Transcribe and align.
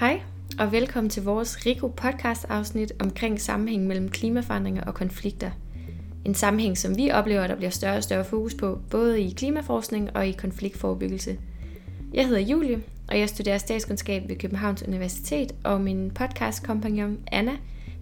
Hej, 0.00 0.20
og 0.58 0.72
velkommen 0.72 1.10
til 1.10 1.22
vores 1.22 1.66
RIKO 1.66 1.88
podcast 1.88 2.46
afsnit 2.48 2.92
omkring 2.98 3.40
sammenhængen 3.40 3.88
mellem 3.88 4.08
klimaforandringer 4.08 4.84
og 4.84 4.94
konflikter. 4.94 5.50
En 6.24 6.34
sammenhæng, 6.34 6.78
som 6.78 6.96
vi 6.96 7.10
oplever, 7.10 7.46
der 7.46 7.56
bliver 7.56 7.70
større 7.70 7.96
og 7.96 8.02
større 8.02 8.24
fokus 8.24 8.54
på, 8.54 8.78
både 8.90 9.22
i 9.22 9.30
klimaforskning 9.30 10.16
og 10.16 10.26
i 10.26 10.32
konfliktforebyggelse. 10.32 11.38
Jeg 12.14 12.26
hedder 12.26 12.40
Julie, 12.40 12.82
og 13.08 13.18
jeg 13.18 13.28
studerer 13.28 13.58
statskundskab 13.58 14.28
ved 14.28 14.36
Københavns 14.36 14.82
Universitet, 14.82 15.54
og 15.64 15.80
min 15.80 16.10
podcastkompagnon 16.10 17.18
Anna 17.32 17.52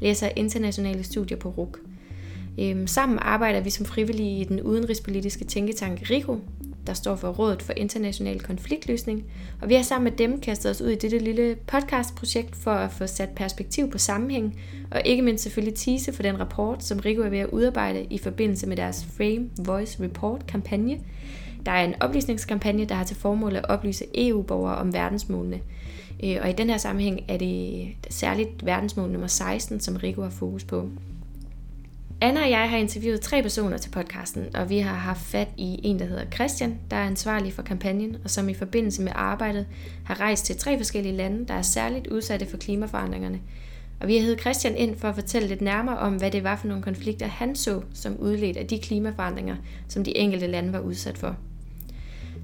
læser 0.00 0.28
internationale 0.36 1.04
studier 1.04 1.38
på 1.38 1.48
RUK. 1.48 1.78
Øhm, 2.60 2.86
sammen 2.86 3.18
arbejder 3.18 3.60
vi 3.60 3.70
som 3.70 3.86
frivillige 3.86 4.40
i 4.40 4.44
den 4.44 4.62
udenrigspolitiske 4.62 5.44
tænketank 5.44 6.10
RIKO, 6.10 6.40
der 6.86 6.94
står 6.94 7.16
for 7.16 7.28
Rådet 7.28 7.62
for 7.62 7.72
International 7.76 8.40
Konfliktløsning, 8.40 9.24
og 9.60 9.68
vi 9.68 9.74
har 9.74 9.82
sammen 9.82 10.04
med 10.04 10.18
dem 10.18 10.40
kastet 10.40 10.70
os 10.70 10.80
ud 10.80 10.88
i 10.88 10.94
dette 10.94 11.18
lille 11.18 11.56
podcastprojekt 11.66 12.56
for 12.56 12.70
at 12.70 12.92
få 12.92 13.06
sat 13.06 13.28
perspektiv 13.28 13.90
på 13.90 13.98
sammenhæng, 13.98 14.60
og 14.90 15.02
ikke 15.04 15.22
mindst 15.22 15.42
selvfølgelig 15.42 15.78
tease 15.78 16.12
for 16.12 16.22
den 16.22 16.40
rapport, 16.40 16.84
som 16.84 16.98
Rico 16.98 17.22
er 17.22 17.28
ved 17.28 17.38
at 17.38 17.48
udarbejde 17.52 18.06
i 18.10 18.18
forbindelse 18.18 18.66
med 18.66 18.76
deres 18.76 19.04
Frame 19.16 19.50
Voice 19.66 20.02
Report-kampagne. 20.02 20.98
Der 21.66 21.72
er 21.72 21.84
en 21.84 21.94
oplysningskampagne, 22.00 22.84
der 22.84 22.94
har 22.94 23.04
til 23.04 23.16
formål 23.16 23.56
at 23.56 23.68
oplyse 23.68 24.04
EU-borgere 24.14 24.76
om 24.76 24.92
verdensmålene. 24.92 25.60
Øh, 26.24 26.36
og 26.42 26.50
i 26.50 26.52
den 26.52 26.70
her 26.70 26.76
sammenhæng 26.76 27.20
er 27.28 27.36
det 27.36 27.88
særligt 28.10 28.66
verdensmål 28.66 29.10
nummer 29.10 29.26
16, 29.26 29.80
som 29.80 29.96
Rico 29.96 30.22
har 30.22 30.30
fokus 30.30 30.64
på. 30.64 30.88
Anna 32.22 32.42
og 32.42 32.50
jeg 32.50 32.70
har 32.70 32.76
interviewet 32.76 33.20
tre 33.20 33.42
personer 33.42 33.78
til 33.78 33.90
podcasten, 33.90 34.56
og 34.56 34.70
vi 34.70 34.78
har 34.78 34.94
haft 34.94 35.20
fat 35.20 35.48
i 35.56 35.80
en, 35.82 35.98
der 35.98 36.04
hedder 36.04 36.30
Christian, 36.34 36.78
der 36.90 36.96
er 36.96 37.06
ansvarlig 37.06 37.52
for 37.52 37.62
kampagnen, 37.62 38.16
og 38.24 38.30
som 38.30 38.48
i 38.48 38.54
forbindelse 38.54 39.02
med 39.02 39.12
arbejdet 39.14 39.66
har 40.04 40.20
rejst 40.20 40.46
til 40.46 40.56
tre 40.56 40.76
forskellige 40.76 41.16
lande, 41.16 41.48
der 41.48 41.54
er 41.54 41.62
særligt 41.62 42.06
udsatte 42.06 42.46
for 42.46 42.56
klimaforandringerne. 42.56 43.40
Og 44.00 44.08
vi 44.08 44.16
har 44.16 44.22
heddet 44.22 44.40
Christian 44.40 44.76
ind 44.76 44.98
for 44.98 45.08
at 45.08 45.14
fortælle 45.14 45.48
lidt 45.48 45.60
nærmere 45.60 45.98
om, 45.98 46.16
hvad 46.16 46.30
det 46.30 46.44
var 46.44 46.56
for 46.56 46.68
nogle 46.68 46.82
konflikter, 46.82 47.26
han 47.26 47.56
så 47.56 47.82
som 47.94 48.16
udledt 48.16 48.56
af 48.56 48.66
de 48.66 48.78
klimaforandringer, 48.78 49.56
som 49.88 50.04
de 50.04 50.16
enkelte 50.16 50.46
lande 50.46 50.72
var 50.72 50.80
udsat 50.80 51.18
for. 51.18 51.36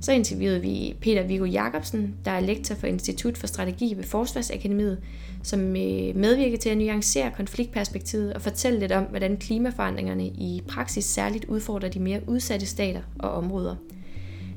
Så 0.00 0.12
interviewede 0.12 0.60
vi 0.60 0.96
Peter 1.00 1.22
Viggo 1.22 1.44
Jacobsen, 1.44 2.14
der 2.24 2.30
er 2.30 2.40
lektor 2.40 2.74
for 2.74 2.86
Institut 2.86 3.38
for 3.38 3.46
Strategi 3.46 3.94
ved 3.96 4.04
Forsvarsakademiet, 4.04 4.98
som 5.42 5.60
øh, 5.60 6.16
medvirker 6.16 6.56
til 6.56 6.68
at 6.68 6.78
nuancere 6.78 7.30
konfliktperspektivet 7.36 8.34
og 8.34 8.42
fortælle 8.42 8.80
lidt 8.80 8.92
om, 8.92 9.04
hvordan 9.04 9.36
klimaforandringerne 9.36 10.26
i 10.26 10.62
praksis 10.68 11.04
særligt 11.04 11.44
udfordrer 11.44 11.88
de 11.88 12.00
mere 12.00 12.20
udsatte 12.26 12.66
stater 12.66 13.00
og 13.18 13.30
områder. 13.30 13.76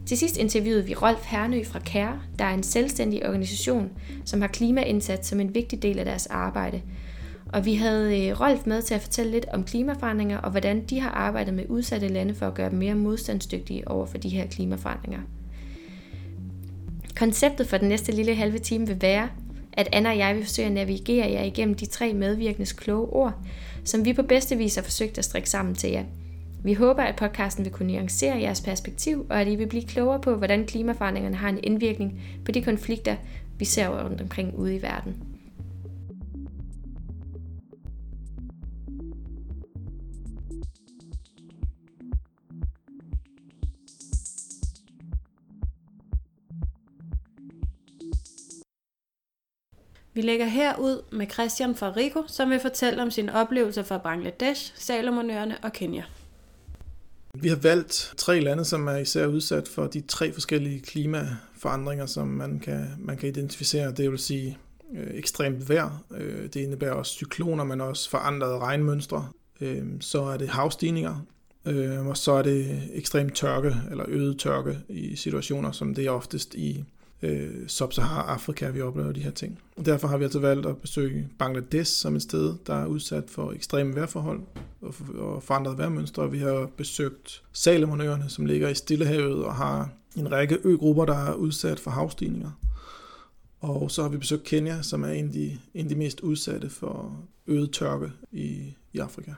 Til 0.06 0.18
sidst 0.18 0.38
interviewede 0.38 0.86
vi 0.86 0.94
Rolf 0.94 1.26
Hernø 1.26 1.64
fra 1.64 1.80
CARE, 1.80 2.22
der 2.40 2.46
er 2.46 2.54
en 2.54 2.64
selvstændig 2.64 3.28
organisation, 3.28 3.90
som 4.26 4.42
har 4.42 4.48
klimaindsats 4.48 5.28
som 5.28 5.40
en 5.40 5.56
vigtig 5.56 5.82
del 5.82 6.00
af 6.00 6.06
deres 6.06 6.26
arbejde. 6.26 6.82
Og 7.54 7.66
vi 7.66 7.76
havde 7.76 8.28
øh, 8.28 8.42
Rolf 8.42 8.66
med 8.66 8.82
til 8.82 8.94
at 8.94 9.02
fortælle 9.02 9.32
lidt 9.32 9.46
om 9.54 9.64
klimaforandringer 9.64 10.38
og 10.38 10.52
hvordan 10.52 10.86
de 10.86 11.00
har 11.00 11.10
arbejdet 11.10 11.54
med 11.54 11.66
udsatte 11.70 12.08
lande 12.08 12.36
for 12.36 12.48
at 12.48 12.54
gøre 12.54 12.70
dem 12.70 12.80
mere 12.80 12.96
modstandsdygtige 12.96 13.88
over 13.88 14.06
for 14.06 14.18
de 14.18 14.30
her 14.30 14.48
klimaforandringer. 14.48 15.20
Konceptet 17.16 17.68
for 17.68 17.78
den 17.78 17.90
næste 17.90 18.12
lille 18.12 18.36
halve 18.36 18.60
time 18.60 18.88
vil 18.88 19.02
være, 19.02 19.30
at 19.74 19.90
Anna 19.92 20.10
og 20.10 20.18
jeg 20.18 20.36
vil 20.36 20.44
forsøge 20.44 20.66
at 20.66 20.72
navigere 20.72 21.32
jer 21.32 21.44
igennem 21.44 21.76
de 21.76 21.86
tre 21.86 22.14
medvirkendes 22.14 22.72
kloge 22.72 23.08
ord, 23.10 23.34
som 23.86 24.06
vi 24.06 24.14
på 24.14 24.22
bedste 24.22 24.58
vis 24.58 24.76
har 24.76 24.82
forsøgt 24.82 25.18
at 25.18 25.26
strikke 25.26 25.50
sammen 25.50 25.76
til 25.76 25.90
jer. 25.90 26.04
Vi 26.64 26.74
håber, 26.74 27.04
at 27.04 27.16
podcasten 27.16 27.66
vil 27.66 27.74
kunne 27.74 27.94
nuancere 27.94 28.42
jeres 28.42 28.62
perspektiv, 28.62 29.26
og 29.30 29.42
at 29.42 29.48
I 29.48 29.56
vil 29.56 29.68
blive 29.68 29.84
klogere 29.84 30.20
på, 30.20 30.36
hvordan 30.36 30.66
klimaforandringerne 30.66 31.36
har 31.36 31.50
en 31.50 31.60
indvirkning 31.64 32.22
på 32.46 32.52
de 32.52 32.62
konflikter, 32.62 33.16
vi 33.60 33.66
ser 33.66 34.04
rundt 34.04 34.22
omkring 34.22 34.56
ude 34.56 34.76
i 34.76 34.82
verden. 34.82 35.31
Vi 50.14 50.22
lægger 50.22 50.46
her 50.46 50.78
ud 50.78 51.02
med 51.12 51.28
Christian 51.30 51.76
fra 51.76 51.94
Rico, 51.98 52.24
som 52.28 52.50
vil 52.50 52.60
fortælle 52.60 53.02
om 53.02 53.12
sine 53.12 53.36
oplevelser 53.36 53.84
fra 53.84 53.98
Bangladesh, 53.98 54.74
Salomonøerne 54.76 55.58
og 55.64 55.74
Kenya. 55.74 56.04
Vi 57.36 57.48
har 57.48 57.56
valgt 57.56 58.14
tre 58.18 58.40
lande, 58.40 58.66
som 58.66 58.88
er 58.88 58.98
især 58.98 59.26
udsat 59.26 59.68
for 59.68 59.88
de 59.88 60.02
tre 60.02 60.34
forskellige 60.34 60.80
klimaforandringer, 60.80 62.06
som 62.06 62.28
man 62.28 62.60
kan, 62.60 62.88
man 63.00 63.18
kan 63.18 63.30
identificere. 63.30 63.92
Det 63.92 64.12
vil 64.12 64.20
sige 64.20 64.58
øh, 64.96 65.08
ekstremt 65.14 65.70
vejr. 65.70 66.04
Øh, 66.18 66.44
det 66.44 66.56
indebærer 66.56 66.94
også 66.94 67.12
cykloner, 67.12 67.64
men 67.64 67.82
også 67.82 68.10
forandrede 68.10 68.60
regnmønstre. 68.60 69.30
Øh, 69.62 69.86
så 70.00 70.24
er 70.24 70.38
det 70.38 70.50
havstigninger, 70.50 71.26
øh, 71.66 72.08
og 72.08 72.18
så 72.18 72.32
er 72.32 72.42
det 72.42 72.90
ekstrem 72.94 73.30
tørke 73.30 73.76
eller 73.92 74.06
øget 74.08 74.40
tørke 74.40 74.78
i 74.90 75.16
situationer, 75.16 75.72
som 75.72 75.96
det 75.96 76.06
er 76.06 76.12
oftest 76.12 76.56
i 76.56 76.84
øh, 77.22 77.66
Sub-Sahara-Afrika, 77.68 78.70
vi 78.70 78.82
oplever 78.82 79.12
de 79.12 79.24
her 79.24 79.32
ting. 79.32 79.60
Og 79.78 79.86
derfor 79.86 80.08
har 80.08 80.18
vi 80.18 80.24
altså 80.24 80.40
valgt 80.40 80.66
at 80.66 80.78
besøge 80.78 81.30
Bangladesh 81.40 81.92
som 81.92 82.16
et 82.16 82.22
sted, 82.22 82.56
der 82.68 82.76
er 82.76 82.86
udsat 82.86 83.24
for 83.28 83.52
ekstreme 83.52 83.96
vejrforhold 83.96 84.42
og, 84.82 84.96
og 85.16 85.44
forandrede 85.44 85.78
vejrmønstre. 85.78 86.32
Vi 86.32 86.40
har 86.40 86.70
besøgt 86.78 87.44
Salomonøerne, 87.54 88.30
som 88.30 88.46
ligger 88.46 88.70
i 88.70 88.76
Stillehavet 88.76 89.46
og 89.46 89.56
har 89.56 89.90
en 90.16 90.32
række 90.32 90.58
øgrupper, 90.64 91.06
der 91.06 91.18
er 91.18 91.34
udsat 91.34 91.80
for 91.80 91.92
havstigninger. 91.92 92.52
Og 93.60 93.92
så 93.92 94.02
har 94.02 94.10
vi 94.10 94.18
besøgt 94.18 94.44
Kenya, 94.44 94.82
som 94.82 95.04
er 95.04 95.10
en 95.10 95.26
af 95.26 95.32
de, 95.32 95.58
en 95.74 95.86
af 95.86 95.90
de 95.90 95.96
mest 95.96 96.20
udsatte 96.20 96.70
for 96.70 97.20
øget 97.48 97.72
tørke 97.72 98.12
i, 98.32 98.74
i 98.94 99.00
Afrika. 99.00 99.32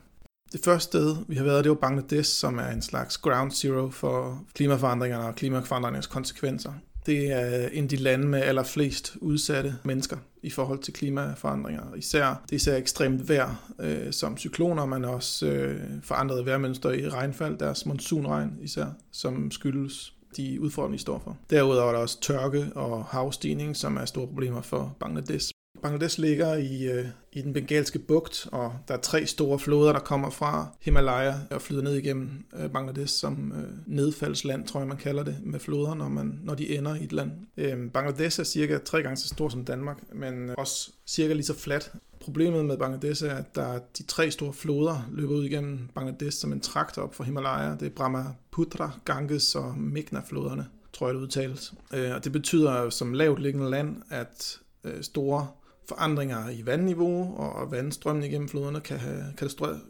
Det 0.52 0.62
første 0.64 0.86
sted, 0.86 1.16
vi 1.28 1.36
har 1.36 1.44
været, 1.44 1.64
det 1.64 1.70
var 1.70 1.76
Bangladesh, 1.76 2.32
som 2.32 2.58
er 2.58 2.68
en 2.68 2.82
slags 2.82 3.18
ground 3.18 3.52
zero 3.52 3.90
for 3.90 4.44
klimaforandringerne 4.54 5.26
og 5.28 5.36
klimaforandringernes 5.36 6.08
konsekvenser. 6.08 6.74
Det 7.06 7.32
er 7.32 7.68
en 7.68 7.84
af 7.84 7.90
de 7.90 7.96
lande 7.96 8.28
med 8.28 8.42
allerflest 8.42 9.18
udsatte 9.22 9.76
mennesker 9.84 10.18
i 10.44 10.50
forhold 10.50 10.80
til 10.80 10.94
klimaforandringer. 10.94 11.96
Især, 11.96 12.44
det 12.46 12.52
er 12.52 12.56
især 12.56 12.78
ekstremt 12.78 13.30
vejr, 13.30 13.74
øh, 13.80 14.12
som 14.14 14.38
cykloner, 14.38 14.86
men 14.86 15.06
også 15.06 15.46
øh, 15.46 15.82
forandrede 16.04 16.46
vejrmønster 16.46 16.92
i 16.92 17.10
regnfald, 17.10 17.58
deres 17.58 17.86
monsunregn 17.86 18.58
især, 18.62 18.86
som 19.12 19.52
skyldes 19.52 20.14
de 20.38 20.62
udfordringer, 20.62 20.98
de 20.98 21.02
står 21.02 21.22
for. 21.24 21.38
Derudover 21.50 21.88
er 21.88 21.92
der 21.92 22.00
også 22.00 22.22
tørke 22.22 22.72
og 22.76 23.06
havstigning, 23.06 23.76
som 23.76 23.98
er 23.98 24.06
store 24.06 24.28
problemer 24.28 24.62
for 24.62 24.96
Bangladesh. 25.00 25.53
Bangladesh 25.84 26.20
ligger 26.20 26.56
i, 26.56 26.92
øh, 26.92 27.06
i 27.34 27.42
den 27.42 27.54
bengalske 27.54 28.00
bugt, 28.00 28.48
og 28.52 28.74
der 28.88 28.94
er 28.94 29.02
tre 29.02 29.26
store 29.26 29.60
floder, 29.60 29.94
der 29.94 30.00
kommer 30.00 30.30
fra 30.30 30.68
Himalaya 30.82 31.34
og 31.52 31.62
flyder 31.62 31.82
ned 31.82 31.96
igennem 31.96 32.46
øh, 32.60 32.70
Bangladesh 32.70 33.14
som 33.14 33.54
øh, 33.56 33.96
nedfaldsland, 33.96 34.68
tror 34.68 34.80
jeg 34.80 34.88
man 34.88 34.98
kalder 34.98 35.24
det, 35.24 35.38
med 35.44 35.60
floder, 35.60 35.94
når, 35.94 36.10
man, 36.10 36.40
når 36.44 36.56
de 36.56 36.78
ender 36.78 36.96
i 36.96 37.04
et 37.04 37.12
land. 37.12 37.32
Øh, 37.58 37.92
Bangladesh 37.92 38.40
er 38.40 38.44
cirka 38.44 38.78
tre 38.78 39.02
gange 39.02 39.18
så 39.18 39.28
stor 39.28 39.50
som 39.50 39.66
Danmark, 39.66 39.98
men 40.14 40.50
øh, 40.50 40.56
også 40.58 40.92
cirka 41.08 41.34
lige 41.34 41.46
så 41.46 41.60
fladt. 41.60 41.92
Problemet 42.20 42.66
med 42.66 42.78
Bangladesh 42.78 43.26
er, 43.26 43.36
at 43.36 43.56
der 43.56 43.64
er 43.64 43.80
de 43.98 44.04
tre 44.04 44.32
store 44.32 44.54
floder 44.54 45.10
løber 45.12 45.34
ud 45.34 45.44
igennem 45.44 45.88
Bangladesh 45.96 46.38
som 46.38 46.54
en 46.54 46.60
trakt 46.60 46.98
op 46.98 47.16
fra 47.16 47.24
Himalaya. 47.24 47.76
Det 47.76 47.86
er 47.86 47.90
Brahmaputra, 47.96 48.92
Ganges 49.06 49.56
og 49.56 49.78
Meghna-floderne, 49.78 50.66
tror 50.94 51.08
jeg 51.08 51.16
det 51.16 51.22
udtales. 51.22 51.74
Øh, 51.94 52.16
og 52.16 52.24
det 52.24 52.32
betyder 52.32 52.90
som 52.90 53.14
lavt 53.14 53.42
liggende 53.42 53.70
land, 53.70 53.96
at 54.10 54.60
øh, 54.84 55.04
store 55.04 55.48
forandringer 55.94 56.50
i 56.50 56.66
vandniveau 56.66 57.36
og 57.38 57.72
vandstrømning 57.72 58.32
gennem 58.32 58.50
floderne 58.50 58.80
kan 58.80 58.98
have 58.98 59.24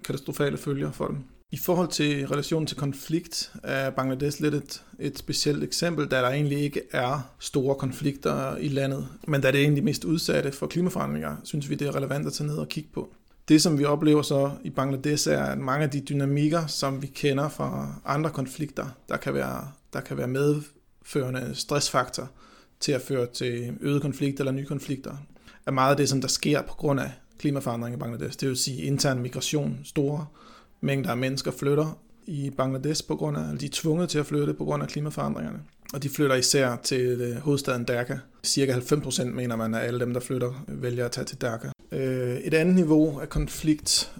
katastrofale 0.03 0.57
følger 0.57 0.91
for 0.91 1.07
dem. 1.07 1.17
I 1.51 1.57
forhold 1.57 1.87
til 1.87 2.27
relationen 2.27 2.67
til 2.67 2.77
konflikt 2.77 3.51
er 3.63 3.89
Bangladesh 3.89 4.41
lidt 4.41 4.53
et, 4.53 4.83
et 4.99 5.17
specielt 5.17 5.63
eksempel, 5.63 6.07
da 6.07 6.15
der 6.15 6.29
egentlig 6.29 6.59
ikke 6.59 6.81
er 6.91 7.33
store 7.39 7.75
konflikter 7.75 8.57
i 8.57 8.67
landet. 8.67 9.07
Men 9.27 9.41
da 9.41 9.51
det 9.51 9.59
er 9.59 9.63
egentlig 9.63 9.83
mest 9.83 10.05
udsatte 10.05 10.51
for 10.51 10.67
klimaforandringer, 10.67 11.35
synes 11.43 11.69
vi, 11.69 11.75
det 11.75 11.87
er 11.87 11.95
relevant 11.95 12.27
at 12.27 12.33
tage 12.33 12.47
ned 12.47 12.57
og 12.57 12.69
kigge 12.69 12.89
på. 12.93 13.09
Det, 13.47 13.61
som 13.61 13.79
vi 13.79 13.85
oplever 13.85 14.21
så 14.21 14.51
i 14.63 14.69
Bangladesh, 14.69 15.29
er, 15.29 15.43
at 15.43 15.57
mange 15.57 15.83
af 15.83 15.89
de 15.89 16.01
dynamikker, 16.01 16.67
som 16.67 17.01
vi 17.01 17.07
kender 17.07 17.49
fra 17.49 17.95
andre 18.05 18.29
konflikter, 18.29 18.85
der 19.09 19.17
kan 19.17 19.33
være, 19.33 19.67
der 19.93 20.01
kan 20.01 20.17
være 20.17 20.27
medførende 20.27 21.51
stressfaktor 21.53 22.29
til 22.79 22.91
at 22.91 23.01
føre 23.01 23.27
til 23.33 23.77
øget 23.81 24.01
konflikt 24.01 24.39
eller 24.39 24.51
nye 24.51 24.65
konflikter, 24.65 25.17
er 25.67 25.71
meget 25.71 25.91
af 25.91 25.97
det, 25.97 26.09
som 26.09 26.21
der 26.21 26.27
sker 26.27 26.61
på 26.61 26.73
grund 26.73 26.99
af 26.99 27.11
klimaforandring 27.39 27.95
i 27.95 27.99
Bangladesh. 27.99 28.39
Det 28.39 28.47
vil 28.47 28.57
sige 28.57 28.81
intern 28.81 29.19
migration, 29.19 29.79
store 29.83 30.25
mængder 30.81 31.09
af 31.11 31.17
mennesker 31.17 31.51
flytter 31.51 31.97
i 32.25 32.49
Bangladesh 32.57 33.07
på 33.07 33.15
grund 33.15 33.37
af, 33.37 33.57
de 33.59 33.65
er 33.65 33.69
tvunget 33.73 34.09
til 34.09 34.19
at 34.19 34.25
flytte 34.25 34.53
på 34.53 34.65
grund 34.65 34.83
af 34.83 34.89
klimaforandringerne. 34.89 35.59
Og 35.93 36.03
de 36.03 36.09
flytter 36.09 36.35
især 36.35 36.75
til 36.83 37.21
øh, 37.21 37.35
hovedstaden 37.35 37.83
Dhaka. 37.83 38.17
Cirka 38.43 38.73
90% 38.73 39.23
mener 39.23 39.55
man, 39.55 39.75
at 39.75 39.81
alle 39.81 39.99
dem, 39.99 40.13
der 40.13 40.19
flytter, 40.19 40.65
øh, 40.67 40.83
vælger 40.83 41.05
at 41.05 41.11
tage 41.11 41.25
til 41.25 41.37
Dhaka. 41.41 41.67
Øh, 41.91 42.37
et 42.37 42.53
andet 42.53 42.75
niveau 42.75 43.19
af 43.19 43.29
konflikt, 43.29 44.11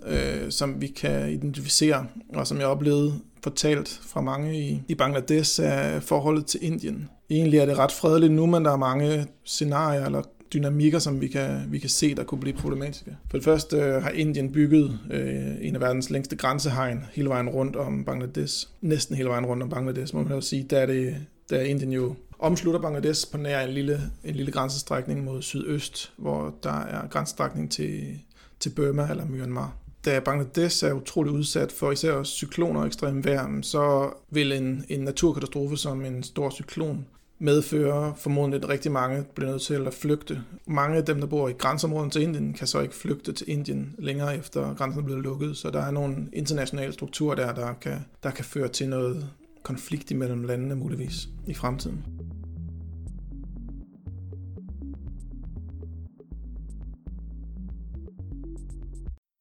som 0.50 0.81
vi 0.81 0.88
kan 0.88 1.31
identificere, 1.31 2.06
og 2.34 2.48
som 2.48 2.60
jeg 2.60 2.68
oplevede 2.68 3.19
fortalt 3.44 4.01
fra 4.07 4.22
mange 4.22 4.60
i, 4.60 4.81
i 4.88 4.96
Bangladesh, 4.96 5.62
er 5.63 6.00
forholdet 6.00 6.46
til 6.46 6.60
Indien. 6.63 7.10
Egentlig 7.30 7.60
er 7.60 7.66
det 7.66 7.78
ret 7.78 7.92
fredeligt 7.92 8.34
nu, 8.34 8.46
men 8.46 8.66
der 8.66 8.72
er 8.72 8.78
mange 8.78 9.28
scenarier 9.46 10.06
eller 10.06 10.22
dynamikker, 10.54 11.00
som 11.00 11.22
vi 11.22 11.28
kan, 11.28 11.62
vi 11.70 11.80
kan 11.80 11.90
se, 11.90 12.16
der 12.16 12.24
kunne 12.24 12.42
blive 12.42 12.58
problematiske. 12.58 13.18
For 13.32 13.38
det 13.38 13.44
første 13.44 13.78
øh, 13.78 14.04
har 14.04 14.10
Indien 14.10 14.52
bygget 14.52 15.00
øh, 15.12 15.56
en 15.62 15.76
af 15.76 15.82
verdens 15.82 16.10
længste 16.10 16.36
grænsehegn 16.36 17.06
hele 17.14 17.30
vejen 17.30 17.50
rundt 17.50 17.76
om 17.76 18.06
Bangladesh. 18.06 18.68
Næsten 18.82 19.16
hele 19.16 19.30
vejen 19.30 19.46
rundt 19.46 19.64
om 19.64 19.70
Bangladesh, 19.70 20.16
må 20.16 20.24
man 20.24 20.32
jo 20.32 20.42
sige. 20.42 20.64
Der 20.70 20.80
er, 20.80 20.86
det, 20.86 21.16
der 21.50 21.58
er 21.58 21.64
Indien 21.64 21.92
jo 21.92 22.16
omslutter 22.40 22.82
Bangladesh 22.82 23.32
på 23.32 23.38
nær 23.38 23.62
en 23.62 23.74
lille, 23.74 24.02
en 24.24 24.36
lille 24.36 24.52
grænsestrækning 24.52 25.24
mod 25.24 25.42
sydøst, 25.42 26.12
hvor 26.18 26.56
der 26.64 26.80
er 26.82 27.08
grænsestrækning 27.08 27.72
til, 27.72 28.20
til 28.60 28.70
Burma 28.70 29.08
eller 29.10 29.26
Myanmar 29.26 29.78
da 30.06 30.20
Bangladesh 30.20 30.86
er 30.86 30.94
utrolig 30.94 31.34
udsat 31.34 31.72
for 31.72 31.92
især 31.92 32.24
cykloner 32.24 32.80
og 32.80 32.88
ekstrem 32.88 33.26
vejr, 33.26 33.62
så 33.62 34.14
vil 34.30 34.52
en, 34.52 34.86
en 34.90 35.00
naturkatastrofe 35.00 35.78
som 35.78 36.06
en 36.06 36.24
stor 36.24 36.50
cyklon 36.50 37.06
medfører 37.44 38.13
formodentlig, 38.13 38.63
at 38.63 38.69
rigtig 38.69 38.92
mange 38.92 39.25
bliver 39.36 39.51
nødt 39.51 39.62
til 39.62 39.88
at 39.88 39.94
flygte. 39.94 40.44
Mange 40.68 40.98
af 40.98 41.06
dem, 41.06 41.19
der 41.19 41.28
bor 41.28 41.50
i 41.50 41.51
grænseområden 41.51 42.10
til 42.10 42.22
Indien, 42.22 42.54
kan 42.54 42.68
så 42.68 42.80
ikke 42.80 42.95
flygte 42.95 43.34
til 43.34 43.50
Indien 43.50 43.95
længere 44.00 44.38
efter 44.38 44.74
grænsen 44.74 45.01
er 45.01 45.06
blevet 45.06 45.24
lukket. 45.24 45.57
Så 45.57 45.69
der 45.69 45.81
er 45.81 45.92
nogle 45.92 46.16
internationale 46.34 46.94
strukturer 46.94 47.36
der, 47.36 47.54
der 47.54 47.74
kan, 47.74 48.06
der 48.24 48.31
kan 48.31 48.45
føre 48.45 48.68
til 48.68 48.90
noget 48.90 49.30
konflikt 49.63 50.12
imellem 50.12 50.44
landene 50.44 50.75
muligvis 50.75 51.28
i 51.48 51.54
fremtiden. 51.54 52.06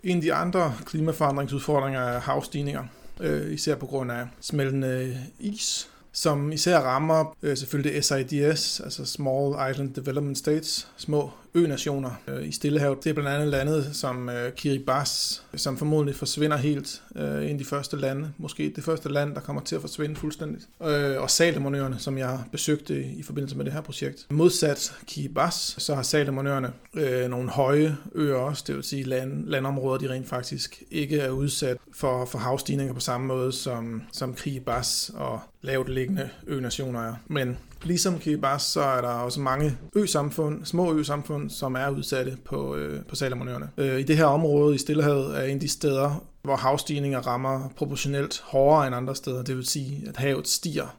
En 0.05 0.17
af 0.17 0.23
de 0.23 0.35
andre 0.35 0.75
klimaforandringsudfordringer 0.87 2.01
er 2.01 2.21
havstigninger, 2.21 2.85
øh, 3.21 3.53
især 3.53 3.75
på 3.75 3.87
grund 3.87 4.13
af 4.13 4.27
smeltende 4.41 5.19
is, 5.39 5.92
som 6.13 6.53
især 6.53 6.79
rammer 6.79 7.37
øh, 7.43 7.57
selvfølgelig 7.57 8.05
SIDS, 8.05 8.81
altså 8.81 9.05
Small 9.05 9.71
Island 9.71 9.95
Development 9.95 10.39
States, 10.39 10.89
små 10.97 11.31
ø-nationer 11.55 12.11
øh, 12.29 12.49
i 12.49 12.53
Stillehavet. 12.53 13.05
Det 13.05 13.11
er 13.11 13.15
blandt 13.15 13.31
andet 13.31 13.49
landet 13.49 13.91
som 13.93 14.29
øh, 14.29 14.53
Kiribati, 14.53 15.41
som 15.57 15.77
formodentlig 15.79 16.17
forsvinder 16.17 16.57
helt 16.57 17.03
øh, 17.17 17.51
ind 17.51 17.61
i 17.61 17.63
de 17.63 17.69
første 17.69 17.97
lande. 17.97 18.33
Måske 18.39 18.73
det 18.77 18.85
første 18.85 19.09
land, 19.09 19.35
der 19.35 19.41
kommer 19.41 19.63
til 19.63 19.75
at 19.75 19.81
forsvinde 19.81 20.17
fuldstændigt. 20.17 20.69
Øh, 20.83 21.21
og 21.23 21.31
Salomonøerne, 21.31 21.99
som 21.99 22.19
jeg 22.19 22.39
besøgte 22.53 23.05
i 23.05 23.23
forbindelse 23.23 23.57
med 23.57 23.65
det 23.65 23.73
her 23.73 23.81
projekt. 23.81 24.27
Modsat 24.31 24.95
Kiribati, 25.07 25.75
så 25.79 25.95
har 25.95 26.03
Salomonøerne 26.03 26.73
øh, 26.95 27.31
nogle 27.31 27.51
høje 27.51 27.97
øer 28.15 28.37
også, 28.37 28.65
det 28.67 28.77
vil 28.77 28.85
sige 28.85 29.03
land, 29.03 29.47
landområder, 29.47 29.99
de 29.99 30.11
rent 30.11 30.29
faktisk 30.29 30.83
ikke 30.91 31.19
er 31.19 31.31
udsat 31.31 31.77
for, 31.95 32.25
for 32.25 32.39
havstigninger 32.39 32.95
på 32.95 33.01
samme 33.01 33.27
måde 33.27 33.53
som, 33.53 34.03
som 34.13 34.35
Kiribati 34.35 35.13
og 35.15 35.41
lavt 35.63 35.89
liggende 35.89 36.29
ø-nationer 36.47 37.01
er. 37.01 37.15
Men 37.27 37.59
Ligesom 37.85 38.19
Kiribati, 38.19 38.65
så 38.65 38.81
er 38.81 39.01
der 39.01 39.09
også 39.09 39.41
mange 39.41 39.79
ø-samfund, 39.97 40.65
små 40.65 40.95
ø-samfund, 40.95 41.51
som 41.51 41.75
er 41.75 41.89
udsatte 41.89 42.37
på, 42.45 42.77
øh, 42.77 43.05
på 43.05 43.17
Salomonøerne. 43.17 43.69
Øh, 43.79 44.01
I 44.01 44.03
det 44.03 44.17
her 44.17 44.25
område 44.25 44.75
i 44.75 44.79
Stillehavet 44.79 45.39
er 45.39 45.43
en 45.43 45.55
af 45.55 45.61
de 45.61 45.69
steder, 45.69 46.25
hvor 46.43 46.57
havstigninger 46.57 47.21
rammer 47.21 47.69
proportionelt 47.77 48.41
hårdere 48.45 48.87
end 48.87 48.97
andre 48.97 49.17
steder. 49.17 49.43
Det 49.43 49.57
vil 49.57 49.67
sige, 49.67 50.05
at 50.09 50.17
havet 50.17 50.49
stiger 50.49 50.97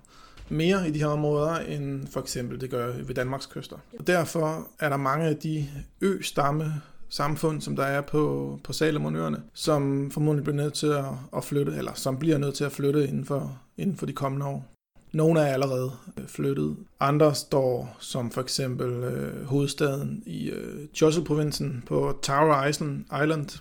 mere 0.50 0.88
i 0.88 0.92
de 0.92 1.00
her 1.00 1.08
områder, 1.08 1.56
end 1.56 2.08
for 2.08 2.20
eksempel 2.20 2.62
det 2.62 2.70
gør 2.70 2.94
ved 3.04 3.16
Danmarks 3.16 3.46
kyster. 3.46 3.78
Og 4.00 4.08
derfor 4.08 4.68
er 4.80 4.90
der 4.90 4.98
mange 4.98 5.26
af 5.26 5.38
de 5.38 5.68
ø-stamme 6.02 6.74
samfund, 7.10 7.62
som 7.62 7.76
der 7.76 7.84
er 7.84 8.02
på, 8.02 8.60
på 8.64 8.74
Salomonøerne, 8.74 9.42
som 9.54 10.12
formodentlig 10.12 10.44
bliver 10.44 10.58
nødt 10.64 10.74
til 10.74 10.88
at, 10.88 11.06
at 11.38 11.44
flytte, 11.44 11.74
eller 11.78 11.92
som 11.94 12.18
bliver 12.18 12.38
nødt 12.38 12.56
til 12.56 12.64
at 12.64 12.72
flytte 12.72 13.08
inden 13.08 13.26
for, 13.26 13.60
inden 13.78 13.98
for 13.98 14.06
de 14.06 14.14
kommende 14.14 14.46
år. 14.46 14.73
Nogle 15.14 15.40
er 15.40 15.54
allerede 15.54 15.92
øh, 16.18 16.28
flyttet. 16.28 16.76
Andre 17.00 17.36
står 17.36 17.98
som 18.00 18.32
for 18.32 18.42
eksempel 18.42 18.88
øh, 18.88 19.46
hovedstaden 19.46 20.24
i 20.26 20.50
øh, 20.50 20.88
Chosul-provinsen 20.94 21.84
på 21.86 22.20
Taro 22.22 22.68
Island, 22.68 23.60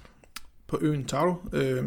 på 0.67 0.79
øen 0.81 1.05
Taro. 1.05 1.35
Øh, 1.53 1.85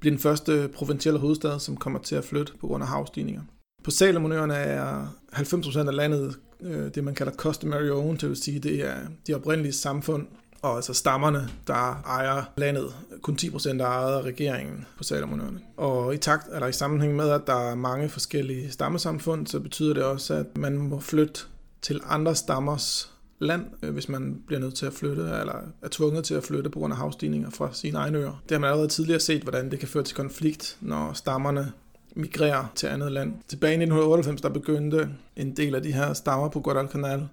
bliver 0.00 0.12
den 0.12 0.18
første 0.18 0.70
provincielle 0.74 1.20
hovedstad, 1.20 1.58
som 1.58 1.76
kommer 1.76 1.98
til 1.98 2.14
at 2.14 2.24
flytte 2.24 2.52
på 2.60 2.66
grund 2.66 2.82
af 2.82 2.88
havstigninger. 2.88 3.42
På 3.84 3.90
Salomonøerne 3.90 4.54
er 4.54 5.06
90% 5.32 5.78
af 5.78 5.96
landet 5.96 6.36
øh, 6.60 6.94
det, 6.94 7.04
man 7.04 7.14
kalder 7.14 7.32
customary 7.32 7.88
owned, 7.88 8.18
det 8.18 8.28
vil 8.28 8.36
sige, 8.36 8.58
det 8.58 8.88
er 8.88 8.96
de 9.26 9.34
oprindelige 9.34 9.72
samfund, 9.72 10.26
og 10.62 10.76
altså 10.76 10.94
stammerne, 10.94 11.48
der 11.66 12.02
ejer 12.06 12.42
landet. 12.56 12.94
Kun 13.22 13.38
10% 13.42 13.68
er 13.68 13.84
ejet 13.84 14.18
af 14.18 14.22
regeringen 14.22 14.86
på 14.96 15.04
Salomonøerne. 15.04 15.60
Og 15.76 16.14
i 16.14 16.16
takt, 16.18 16.46
eller 16.54 16.66
i 16.66 16.72
sammenhæng 16.72 17.16
med, 17.16 17.30
at 17.30 17.46
der 17.46 17.70
er 17.70 17.74
mange 17.74 18.08
forskellige 18.08 18.70
stammesamfund, 18.70 19.46
så 19.46 19.60
betyder 19.60 19.94
det 19.94 20.04
også, 20.04 20.34
at 20.34 20.56
man 20.56 20.78
må 20.78 21.00
flytte 21.00 21.40
til 21.82 22.00
andre 22.08 22.34
stammers 22.34 23.12
land, 23.38 23.66
øh, 23.82 23.92
hvis 23.92 24.08
man 24.08 24.42
bliver 24.46 24.60
nødt 24.60 24.74
til 24.74 24.86
at 24.86 24.92
flytte, 24.92 25.22
eller 25.22 25.54
er 25.82 25.88
tvunget 25.90 26.24
til 26.24 26.34
at 26.34 26.44
flytte 26.44 26.70
på 26.70 26.78
grund 26.78 26.92
af 26.92 26.96
havstigninger 26.96 27.50
fra 27.50 27.68
sine 27.72 27.98
egne 27.98 28.18
øer. 28.18 28.42
Det 28.42 28.50
har 28.50 28.58
man 28.58 28.70
allerede 28.70 28.88
tidligere 28.88 29.20
set, 29.20 29.42
hvordan 29.42 29.70
det 29.70 29.78
kan 29.78 29.88
føre 29.88 30.04
til 30.04 30.16
konflikt, 30.16 30.76
når 30.80 31.12
stammerne 31.12 31.72
migrerer 32.16 32.72
til 32.74 32.86
andet 32.86 33.12
land. 33.12 33.34
Tilbage 33.48 33.72
i 33.72 33.76
1998, 33.76 34.40
der 34.40 34.48
begyndte 34.48 35.08
en 35.36 35.56
del 35.56 35.74
af 35.74 35.82
de 35.82 35.92
her 35.92 36.12
stammer 36.12 36.48
på 36.48 36.60
Guadalcanal 36.60 37.28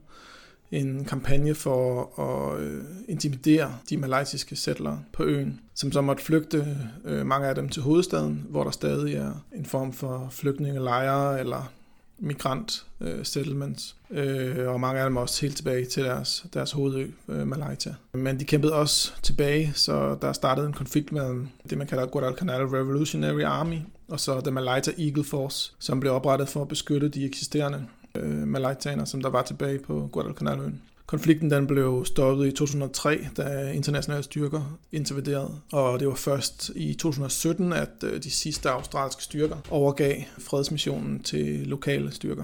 en 0.72 1.06
kampagne 1.06 1.56
for 1.56 2.20
at 2.20 2.62
øh, 2.62 2.84
intimidere 3.08 3.76
de 3.90 3.98
malaysiske 3.98 4.56
settlere 4.56 5.00
på 5.14 5.24
øen, 5.24 5.60
som 5.74 5.92
så 5.92 6.02
måtte 6.02 6.24
flygte 6.24 6.78
øh, 7.06 7.26
mange 7.26 7.48
af 7.48 7.56
dem 7.56 7.70
til 7.70 7.82
hovedstaden, 7.82 8.46
hvor 8.50 8.64
der 8.64 8.72
stadig 8.72 9.16
er 9.16 9.32
en 9.56 9.66
form 9.66 9.94
for 9.94 10.28
flygtningelejre 10.32 11.40
eller 11.40 11.72
migrant 12.20 12.86
øh, 13.02 13.26
settlements, 13.26 13.96
øh, 14.12 14.68
og 14.68 14.80
mange 14.80 15.02
af 15.02 15.10
dem 15.10 15.18
også 15.18 15.42
helt 15.42 15.56
tilbage 15.56 15.86
til 15.86 16.04
deres, 16.04 16.46
deres 16.54 16.72
hovedø, 16.72 17.08
øh, 17.28 17.48
Malaita. 17.48 17.96
Men 18.14 18.40
de 18.40 18.46
kæmpede 18.46 18.74
også 18.74 19.14
tilbage, 19.22 19.72
så 19.76 20.18
der 20.22 20.34
startede 20.34 20.68
en 20.68 20.74
konflikt 20.74 21.12
mellem 21.12 21.48
det, 21.70 21.78
man 21.78 21.88
kalder 21.88 22.06
Guadalcanal 22.06 22.62
Revolutionary 22.62 23.44
Army, 23.44 23.80
og 24.08 24.20
så 24.20 24.42
The 24.42 24.52
Malaita 24.52 24.92
Eagle 24.98 25.24
Force, 25.24 25.74
som 25.80 26.00
blev 26.00 26.14
oprettet 26.14 26.50
for 26.50 26.62
at 26.62 26.68
beskytte 26.68 27.10
de 27.10 27.26
eksisterende 27.26 27.86
øh, 28.16 28.48
malaitaner, 28.48 29.06
som 29.06 29.22
der 29.22 29.30
var 29.30 29.42
tilbage 29.42 29.80
på 29.80 30.10
Guadalcanaløen. 30.12 30.82
Konflikten 31.06 31.52
den 31.52 31.68
blev 31.68 32.06
stoppet 32.06 32.48
i 32.48 32.52
2003, 32.52 33.28
da 33.38 33.72
internationale 33.72 34.24
styrker 34.24 34.80
intervenerede, 34.92 35.60
og 35.72 36.00
det 36.00 36.08
var 36.08 36.16
først 36.16 36.72
i 36.76 36.94
2017, 36.94 37.74
at 37.74 37.90
øh, 38.04 38.24
de 38.24 38.32
sidste 38.32 38.70
australske 38.70 39.24
styrker 39.24 39.58
overgav 39.70 40.16
fredsmissionen 40.40 41.24
til 41.24 41.68
lokale 41.68 42.12
styrker. 42.12 42.44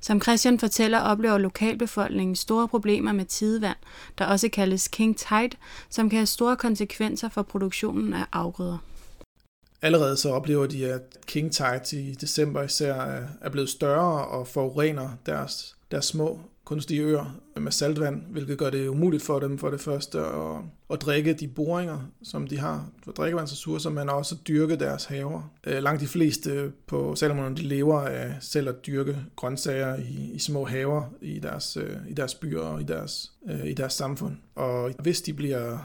Som 0.00 0.22
Christian 0.22 0.58
fortæller, 0.58 0.98
oplever 0.98 1.38
lokalbefolkningen 1.38 2.36
store 2.36 2.68
problemer 2.68 3.12
med 3.12 3.24
tidevand, 3.24 3.76
der 4.18 4.26
også 4.26 4.48
kaldes 4.48 4.88
king 4.88 5.16
tide, 5.16 5.56
som 5.90 6.10
kan 6.10 6.18
have 6.18 6.26
store 6.26 6.56
konsekvenser 6.56 7.28
for 7.28 7.42
produktionen 7.42 8.12
af 8.12 8.24
afgrøder. 8.32 8.78
Allerede 9.86 10.16
så 10.16 10.30
oplever 10.30 10.66
de, 10.66 10.92
at 10.92 11.02
king 11.26 11.52
tides 11.52 11.92
i 11.92 12.12
december 12.12 12.62
især 12.62 12.94
er 13.40 13.48
blevet 13.50 13.68
større 13.68 14.26
og 14.26 14.48
forurener 14.48 15.08
deres, 15.26 15.76
deres 15.90 16.04
små 16.04 16.40
kunstige 16.66 17.02
øer 17.02 17.40
med 17.60 17.72
saltvand, 17.72 18.22
hvilket 18.30 18.58
gør 18.58 18.70
det 18.70 18.88
umuligt 18.88 19.22
for 19.22 19.38
dem 19.38 19.58
for 19.58 19.70
det 19.70 19.80
første 19.80 20.18
at, 20.18 20.56
at 20.90 21.00
drikke 21.00 21.32
de 21.32 21.48
boringer, 21.48 21.98
som 22.22 22.46
de 22.46 22.58
har 22.58 22.88
for 23.04 23.12
drikkevandsressourcer, 23.12 23.90
men 23.90 24.08
også 24.08 24.34
at 24.34 24.48
dyrke 24.48 24.76
deres 24.76 25.04
haver. 25.04 25.50
Øh, 25.66 25.82
langt 25.82 26.00
de 26.00 26.06
fleste 26.06 26.72
på 26.86 27.14
Salomon, 27.14 27.56
de 27.56 27.62
lever 27.62 28.00
af 28.00 28.34
selv 28.40 28.68
at 28.68 28.86
dyrke 28.86 29.16
grøntsager 29.36 29.96
i, 29.96 30.30
i 30.34 30.38
små 30.38 30.64
haver 30.64 31.02
i 31.20 31.38
deres, 31.38 31.76
øh, 31.76 31.96
i 32.08 32.14
deres 32.14 32.34
byer 32.34 32.60
og 32.60 32.80
i 32.80 32.84
deres, 32.84 33.32
øh, 33.50 33.66
i 33.66 33.74
deres 33.74 33.92
samfund. 33.92 34.36
Og 34.54 34.92
hvis 35.02 35.22
de 35.22 35.32
bliver 35.32 35.78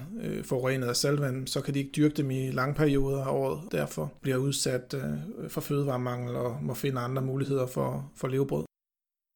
forurenet 0.43 0.87
af 0.87 0.95
saltvand, 0.95 1.47
så 1.47 1.61
kan 1.61 1.73
de 1.73 1.79
ikke 1.79 1.91
dyrke 1.95 2.13
dem 2.13 2.31
i 2.31 2.51
lange 2.51 2.75
perioder 2.75 3.23
af 3.23 3.31
året. 3.31 3.59
Derfor 3.71 4.13
bliver 4.21 4.37
udsat 4.37 4.95
for 5.49 5.61
fødevaremangel 5.61 6.35
og 6.35 6.57
må 6.61 6.73
finde 6.73 7.01
andre 7.01 7.21
muligheder 7.21 7.67
for, 7.67 8.11
for 8.15 8.27
levebrød. 8.27 8.70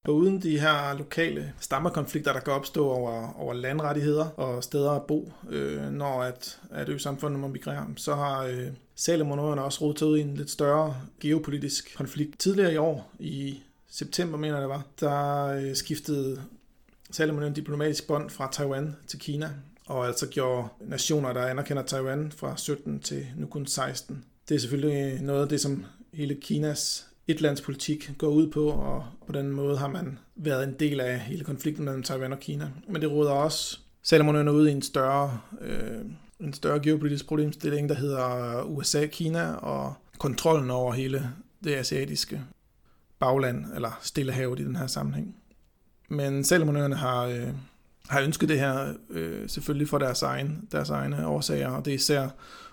Og 0.07 0.15
uden 0.15 0.41
de 0.41 0.59
her 0.59 0.97
lokale 0.97 1.53
stammerkonflikter, 1.59 2.33
der 2.33 2.39
kan 2.39 2.53
opstå 2.53 2.89
over, 2.89 3.33
over 3.39 3.53
landrettigheder 3.53 4.25
og 4.25 4.63
steder 4.63 4.91
at 4.91 5.03
bo, 5.03 5.31
øh, 5.49 5.91
når 5.91 6.23
at, 6.23 6.59
at 6.71 6.89
ø-samfundet 6.89 7.39
må 7.39 7.47
migrere, 7.47 7.87
så 7.95 8.15
har 8.15 8.43
øh, 8.43 8.67
Salomonøerne 8.95 9.63
også 9.63 9.81
rodet 9.81 10.01
ud 10.01 10.17
i 10.17 10.21
en 10.21 10.35
lidt 10.35 10.49
større 10.49 10.95
geopolitisk 11.19 11.95
konflikt. 11.97 12.39
Tidligere 12.39 12.73
i 12.73 12.77
år, 12.77 13.11
i 13.19 13.63
september 13.87 14.37
mener 14.37 14.55
jeg 14.55 14.61
det 14.61 14.69
var, 14.69 14.83
der 14.99 15.45
øh, 15.45 15.75
skiftede 15.75 16.41
Salomonøerne 17.11 17.55
diplomatisk 17.55 18.07
bånd 18.07 18.29
fra 18.29 18.49
Taiwan 18.51 18.95
til 19.07 19.19
Kina, 19.19 19.49
og 19.85 20.07
altså 20.07 20.27
gjorde 20.27 20.67
nationer, 20.81 21.33
der 21.33 21.45
anerkender 21.45 21.83
Taiwan 21.83 22.31
fra 22.31 22.57
17 22.57 22.99
til 22.99 23.27
nu 23.37 23.47
kun 23.47 23.65
16. 23.65 24.25
Det 24.49 24.55
er 24.55 24.59
selvfølgelig 24.59 25.21
noget 25.21 25.41
af 25.41 25.49
det, 25.49 25.61
som 25.61 25.85
hele 26.13 26.35
Kinas 26.35 27.07
et 27.27 27.41
lands 27.41 27.61
politik 27.61 28.11
går 28.17 28.27
ud 28.27 28.51
på, 28.51 28.67
og 28.67 29.05
på 29.27 29.31
den 29.31 29.51
måde 29.51 29.77
har 29.77 29.87
man 29.87 30.19
været 30.35 30.63
en 30.63 30.73
del 30.73 30.99
af 30.99 31.19
hele 31.19 31.43
konflikten 31.43 31.85
mellem 31.85 32.03
Taiwan 32.03 32.33
og 32.33 32.39
Kina. 32.39 32.69
Men 32.89 33.01
det 33.01 33.11
råder 33.11 33.31
også 33.31 33.79
Salomonøerne 34.03 34.51
ud 34.51 34.67
i 34.67 34.71
en 34.71 34.81
større, 34.81 35.39
øh, 35.61 36.01
en 36.39 36.53
større 36.53 36.79
geopolitisk 36.79 37.27
problemstilling, 37.27 37.89
der 37.89 37.95
hedder 37.95 38.61
USA, 38.63 39.05
Kina 39.05 39.53
og 39.53 39.93
kontrollen 40.17 40.71
over 40.71 40.93
hele 40.93 41.31
det 41.63 41.75
asiatiske 41.75 42.41
bagland, 43.19 43.65
eller 43.75 43.99
Stillehavet 44.01 44.59
i 44.59 44.65
den 44.65 44.75
her 44.75 44.87
sammenhæng. 44.87 45.35
Men 46.09 46.43
Salomonøerne 46.43 46.95
har, 46.95 47.25
øh, 47.25 47.47
har 48.09 48.21
ønsket 48.21 48.49
det 48.49 48.59
her 48.59 48.93
øh, 49.09 49.49
selvfølgelig 49.49 49.89
for 49.89 49.97
deres, 49.97 50.21
egen, 50.21 50.67
deres 50.71 50.89
egne 50.89 51.27
årsager, 51.27 51.69
og 51.69 51.85
det 51.85 51.91
er 51.91 51.95
især 51.95 52.29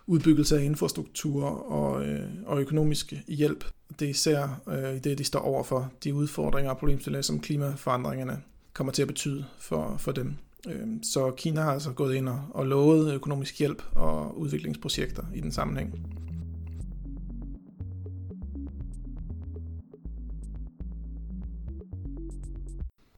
udbyggelse 0.06 0.58
af 0.58 0.64
infrastruktur 0.64 1.44
og, 1.72 2.06
øh, 2.06 2.28
og 2.46 2.60
økonomisk 2.60 3.12
hjælp. 3.28 3.64
Det 3.98 4.06
er 4.06 4.10
især 4.10 4.60
øh, 4.68 5.04
det, 5.04 5.18
de 5.18 5.24
står 5.24 5.40
over 5.40 5.62
for 5.62 5.92
de 6.04 6.14
udfordringer 6.14 6.70
og 6.70 6.78
problemstillinger, 6.78 7.22
som 7.22 7.40
klimaforandringerne 7.40 8.42
kommer 8.72 8.92
til 8.92 9.02
at 9.02 9.08
betyde 9.08 9.44
for, 9.58 9.96
for 9.98 10.12
dem. 10.12 10.36
Øh, 10.68 10.86
så 11.02 11.30
Kina 11.30 11.60
har 11.60 11.72
altså 11.72 11.92
gået 11.92 12.14
ind 12.14 12.28
og, 12.28 12.40
og 12.50 12.66
lovet 12.66 13.14
økonomisk 13.14 13.58
hjælp 13.58 13.82
og 13.94 14.38
udviklingsprojekter 14.38 15.22
i 15.34 15.40
den 15.40 15.52
sammenhæng. 15.52 15.94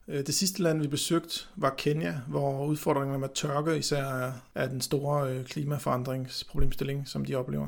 Øh, 0.07 0.25
det 0.25 0.35
sidste 0.35 0.63
land, 0.63 0.81
vi 0.81 0.87
besøgte, 0.87 1.39
var 1.55 1.75
Kenya, 1.77 2.19
hvor 2.27 2.65
udfordringerne 2.65 3.19
med 3.19 3.29
tørke 3.35 3.77
især 3.77 4.31
er 4.55 4.67
den 4.67 4.81
store 4.81 5.33
øh, 5.33 5.45
klimaforandringsproblemstilling, 5.45 7.07
som 7.07 7.25
de 7.25 7.35
oplever. 7.35 7.67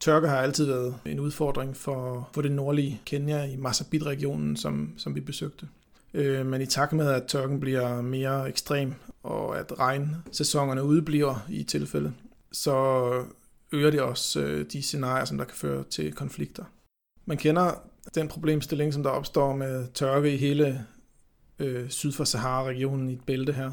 Tørke 0.00 0.28
har 0.28 0.36
altid 0.36 0.66
været 0.66 0.94
en 1.06 1.20
udfordring 1.20 1.76
for, 1.76 2.28
for 2.32 2.42
det 2.42 2.52
nordlige 2.52 3.00
Kenya 3.06 3.44
i 3.44 3.56
Marsabit-regionen, 3.56 4.56
som, 4.56 4.94
som 4.96 5.14
vi 5.14 5.20
besøgte. 5.20 5.68
Øh, 6.14 6.46
men 6.46 6.60
i 6.60 6.66
takt 6.66 6.92
med, 6.92 7.08
at 7.08 7.24
tørken 7.26 7.60
bliver 7.60 8.02
mere 8.02 8.48
ekstrem, 8.48 8.94
og 9.22 9.58
at 9.58 9.78
regnsæsonerne 9.78 10.84
udbliver 10.84 11.46
i 11.48 11.62
tilfælde, 11.62 12.12
så 12.52 13.10
øger 13.72 13.90
det 13.90 14.00
også 14.00 14.40
øh, 14.40 14.66
de 14.72 14.82
scenarier, 14.82 15.24
som 15.24 15.38
der 15.38 15.44
kan 15.44 15.56
føre 15.56 15.84
til 15.90 16.12
konflikter. 16.12 16.64
Man 17.26 17.36
kender 17.36 17.82
den 18.14 18.28
problemstilling, 18.28 18.92
som 18.92 19.02
der 19.02 19.10
opstår 19.10 19.56
med 19.56 19.86
tørke 19.94 20.34
i 20.34 20.36
hele 20.36 20.86
øh, 21.58 21.88
syd 21.88 22.12
for 22.12 22.24
Sahara-regionen 22.24 23.10
i 23.10 23.12
et 23.12 23.24
bælte 23.26 23.52
her, 23.52 23.70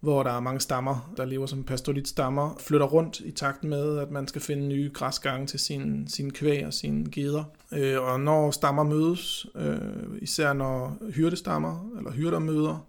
hvor 0.00 0.22
der 0.22 0.30
er 0.30 0.40
mange 0.40 0.60
stammer, 0.60 1.12
der 1.16 1.24
lever 1.24 1.46
som 1.46 1.64
pastorit-stammer, 1.64 2.56
flytter 2.60 2.86
rundt 2.86 3.20
i 3.20 3.30
takt 3.30 3.64
med, 3.64 3.98
at 3.98 4.10
man 4.10 4.28
skal 4.28 4.42
finde 4.42 4.68
nye 4.68 4.90
græsgange 4.94 5.46
til 5.46 5.60
sine, 5.60 6.08
sin 6.08 6.32
kvæg 6.32 6.66
og 6.66 6.74
sine 6.74 7.10
geder. 7.10 7.44
Øh, 7.72 8.02
og 8.02 8.20
når 8.20 8.50
stammer 8.50 8.82
mødes, 8.82 9.46
øh, 9.54 9.78
især 10.22 10.52
når 10.52 10.98
hyrdestammer 11.14 11.90
eller 11.98 12.10
hyrder 12.10 12.38
møder, 12.38 12.86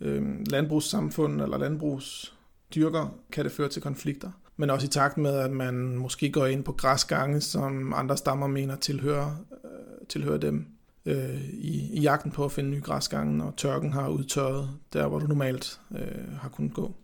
øh, 0.00 0.22
landbrugssamfund 0.46 1.42
eller 1.42 1.58
landbrugsdyrker, 1.58 3.18
kan 3.32 3.44
det 3.44 3.52
føre 3.52 3.68
til 3.68 3.82
konflikter. 3.82 4.30
Men 4.56 4.70
også 4.70 4.86
i 4.86 4.90
takt 4.90 5.18
med, 5.18 5.34
at 5.34 5.50
man 5.50 5.96
måske 5.96 6.30
går 6.30 6.46
ind 6.46 6.64
på 6.64 6.72
græsgange, 6.72 7.40
som 7.40 7.92
andre 7.92 8.16
stammer 8.16 8.46
mener 8.46 8.76
tilhører, 8.76 9.44
øh, 9.64 10.06
tilhører 10.08 10.38
dem 10.38 10.77
øh, 11.08 11.44
i, 11.52 11.90
i 11.92 12.00
jagten 12.00 12.30
på 12.30 12.44
at 12.44 12.52
finde 12.52 12.70
nye 12.70 12.80
græsgange, 12.80 13.44
og 13.44 13.56
tørken 13.56 13.92
har 13.92 14.08
udtørret 14.08 14.70
der, 14.92 15.06
hvor 15.06 15.18
du 15.18 15.26
normalt 15.26 15.80
øh, 15.90 16.38
har 16.40 16.48
kunnet 16.48 16.74
gå. 16.74 16.94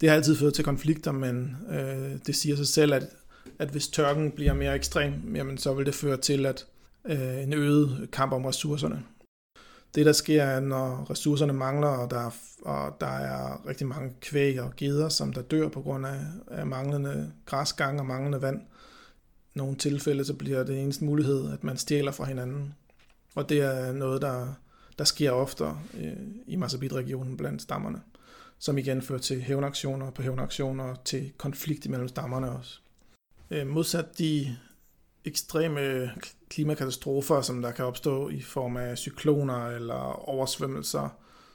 Det 0.00 0.08
har 0.08 0.16
altid 0.16 0.36
ført 0.36 0.54
til 0.54 0.64
konflikter, 0.64 1.12
men 1.12 1.56
øh, 1.70 2.18
det 2.26 2.36
siger 2.36 2.56
sig 2.56 2.66
selv, 2.66 2.94
at, 2.94 3.06
at 3.58 3.68
hvis 3.68 3.88
tørken 3.88 4.30
bliver 4.30 4.52
mere 4.52 4.74
ekstrem, 4.74 5.36
jamen, 5.36 5.58
så 5.58 5.74
vil 5.74 5.86
det 5.86 5.94
føre 5.94 6.16
til 6.16 6.46
at 6.46 6.66
øh, 7.04 7.42
en 7.42 7.52
øget 7.52 8.08
kamp 8.12 8.32
om 8.32 8.44
ressourcerne. 8.44 9.02
Det, 9.94 10.06
der 10.06 10.12
sker, 10.12 10.42
er, 10.42 10.60
når 10.60 11.10
ressourcerne 11.10 11.52
mangler, 11.52 11.88
og 11.88 12.10
der, 12.10 12.34
og 12.62 12.96
der 13.00 13.06
er 13.06 13.66
rigtig 13.66 13.86
mange 13.86 14.12
kvæg 14.20 14.60
og 14.60 14.72
geder, 14.76 15.08
som 15.08 15.32
der 15.32 15.42
dør 15.42 15.68
på 15.68 15.80
grund 15.80 16.06
af, 16.06 16.20
af 16.50 16.66
manglende 16.66 17.32
græsgang 17.46 18.00
og 18.00 18.06
manglende 18.06 18.42
vand. 18.42 18.60
I 19.54 19.58
nogle 19.58 19.76
tilfælde 19.76 20.24
så 20.24 20.34
bliver 20.34 20.64
det 20.64 20.82
eneste 20.82 21.04
mulighed, 21.04 21.52
at 21.52 21.64
man 21.64 21.76
stjæler 21.76 22.12
fra 22.12 22.24
hinanden. 22.24 22.74
Og 23.34 23.48
det 23.48 23.60
er 23.60 23.92
noget, 23.92 24.22
der, 24.22 24.54
der 24.98 25.04
sker 25.04 25.30
ofte 25.30 25.64
øh, 25.94 26.12
i 26.46 26.56
Masabit-regionen 26.56 27.36
blandt 27.36 27.62
stammerne, 27.62 28.00
som 28.58 28.78
igen 28.78 29.02
fører 29.02 29.18
til 29.18 29.42
hævnaktioner 29.42 30.10
på 30.10 30.22
hævnaktioner 30.22 30.94
til 31.04 31.32
konflikt 31.36 31.84
imellem 31.84 32.08
stammerne 32.08 32.50
også. 32.50 32.80
Øh, 33.50 33.66
modsat 33.66 34.18
de 34.18 34.56
ekstreme 35.24 36.10
klimakatastrofer, 36.48 37.40
som 37.40 37.62
der 37.62 37.70
kan 37.70 37.84
opstå 37.84 38.28
i 38.28 38.40
form 38.40 38.76
af 38.76 38.98
cykloner 38.98 39.66
eller 39.66 40.28
oversvømmelser, 40.28 41.08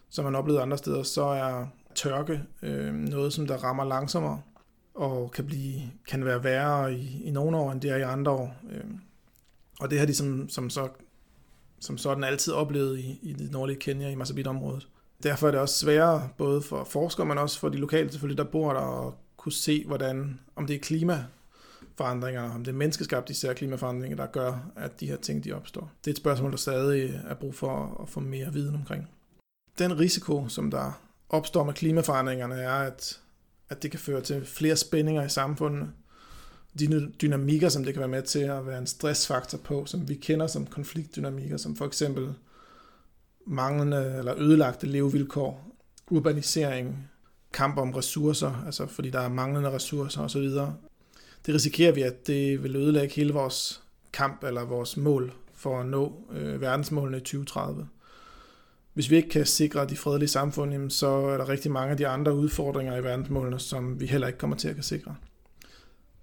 som 0.09 0.25
man 0.25 0.35
oplever 0.35 0.61
andre 0.61 0.77
steder, 0.77 1.03
så 1.03 1.23
er 1.23 1.67
tørke 1.95 2.43
øh, 2.61 2.93
noget, 2.93 3.33
som 3.33 3.47
der 3.47 3.57
rammer 3.57 3.83
langsommere 3.83 4.41
og 4.93 5.31
kan, 5.31 5.45
blive, 5.45 5.81
kan 6.07 6.25
være 6.25 6.43
værre 6.43 6.93
i, 6.93 7.23
i 7.23 7.31
nogle 7.31 7.57
år, 7.57 7.71
end 7.71 7.81
det 7.81 7.91
er 7.91 7.95
i 7.95 8.01
andre 8.01 8.31
år. 8.31 8.55
Øh, 8.71 8.83
og 9.79 9.89
det 9.89 9.99
har 9.99 10.05
de 10.05 10.15
som, 10.15 10.49
som 10.49 10.69
så 10.69 10.89
som 11.85 11.97
sådan 11.97 12.23
altid 12.23 12.53
oplevet 12.53 12.99
i, 12.99 13.19
i 13.21 13.33
det 13.33 13.51
nordlige 13.51 13.79
Kenya, 13.79 14.09
i 14.09 14.15
Masabit-området. 14.15 14.87
Derfor 15.23 15.47
er 15.47 15.51
det 15.51 15.59
også 15.59 15.79
sværere, 15.79 16.29
både 16.37 16.61
for 16.61 16.83
forskere, 16.83 17.25
men 17.25 17.37
også 17.37 17.59
for 17.59 17.69
de 17.69 17.77
lokale 17.77 18.11
selvfølgelig, 18.11 18.37
der 18.37 18.51
bor 18.51 18.73
der, 18.73 19.07
at 19.07 19.13
kunne 19.37 19.53
se, 19.53 19.83
hvordan, 19.87 20.39
om 20.55 20.67
det 20.67 20.75
er 20.75 20.79
klimaforandringer, 20.79 22.55
om 22.55 22.63
det 22.63 22.71
er 22.71 22.75
menneskeskabte 22.75 23.31
især 23.31 23.53
klimaforandringer, 23.53 24.17
der 24.17 24.25
gør, 24.25 24.71
at 24.75 24.99
de 24.99 25.07
her 25.07 25.17
ting 25.17 25.43
de 25.43 25.51
opstår. 25.51 25.91
Det 26.05 26.11
er 26.11 26.13
et 26.13 26.17
spørgsmål, 26.17 26.51
der 26.51 26.57
stadig 26.57 27.21
er 27.27 27.33
brug 27.33 27.55
for 27.55 28.01
at 28.03 28.09
få 28.09 28.19
mere 28.19 28.53
viden 28.53 28.75
omkring. 28.75 29.09
Den 29.79 29.99
risiko, 29.99 30.47
som 30.47 30.71
der 30.71 31.01
opstår 31.29 31.63
med 31.63 31.73
klimaforandringerne, 31.73 32.55
er, 32.55 32.73
at, 32.73 33.19
at 33.69 33.83
det 33.83 33.91
kan 33.91 33.99
føre 33.99 34.21
til 34.21 34.45
flere 34.45 34.75
spændinger 34.75 35.25
i 35.25 35.29
samfundet, 35.29 35.89
de 36.79 37.11
dynamikker, 37.21 37.69
som 37.69 37.83
det 37.83 37.93
kan 37.93 37.99
være 37.99 38.09
med 38.09 38.21
til 38.21 38.39
at 38.39 38.67
være 38.67 38.77
en 38.77 38.87
stressfaktor 38.87 39.57
på, 39.57 39.85
som 39.85 40.09
vi 40.09 40.15
kender 40.15 40.47
som 40.47 40.65
konfliktdynamikker, 40.65 41.57
som 41.57 41.75
for 41.75 41.85
eksempel 41.85 42.33
manglende 43.45 44.15
eller 44.17 44.33
ødelagte 44.37 44.87
levevilkår, 44.87 45.71
urbanisering, 46.11 47.09
kamp 47.53 47.77
om 47.77 47.91
ressourcer, 47.91 48.63
altså 48.65 48.87
fordi 48.87 49.09
der 49.09 49.19
er 49.19 49.29
manglende 49.29 49.71
ressourcer 49.71 50.21
osv. 50.21 50.49
Det 51.45 51.53
risikerer 51.55 51.91
vi, 51.91 52.01
at 52.01 52.27
det 52.27 52.63
vil 52.63 52.75
ødelægge 52.75 53.15
hele 53.15 53.33
vores 53.33 53.81
kamp 54.13 54.43
eller 54.43 54.65
vores 54.65 54.97
mål 54.97 55.33
for 55.53 55.79
at 55.79 55.85
nå 55.85 56.13
øh, 56.31 56.61
verdensmålene 56.61 57.17
i 57.17 57.19
2030. 57.19 57.87
Hvis 58.93 59.09
vi 59.09 59.15
ikke 59.15 59.29
kan 59.29 59.45
sikre 59.45 59.87
de 59.87 59.97
fredelige 59.97 60.29
samfund, 60.29 60.89
så 60.89 61.07
er 61.07 61.37
der 61.37 61.49
rigtig 61.49 61.71
mange 61.71 61.91
af 61.91 61.97
de 61.97 62.07
andre 62.07 62.35
udfordringer 62.35 62.97
i 62.97 63.03
verdensmålene, 63.03 63.59
som 63.59 63.99
vi 63.99 64.05
heller 64.05 64.27
ikke 64.27 64.39
kommer 64.39 64.55
til 64.55 64.67
at 64.67 64.75
kan 64.75 64.83
sikre. 64.83 65.15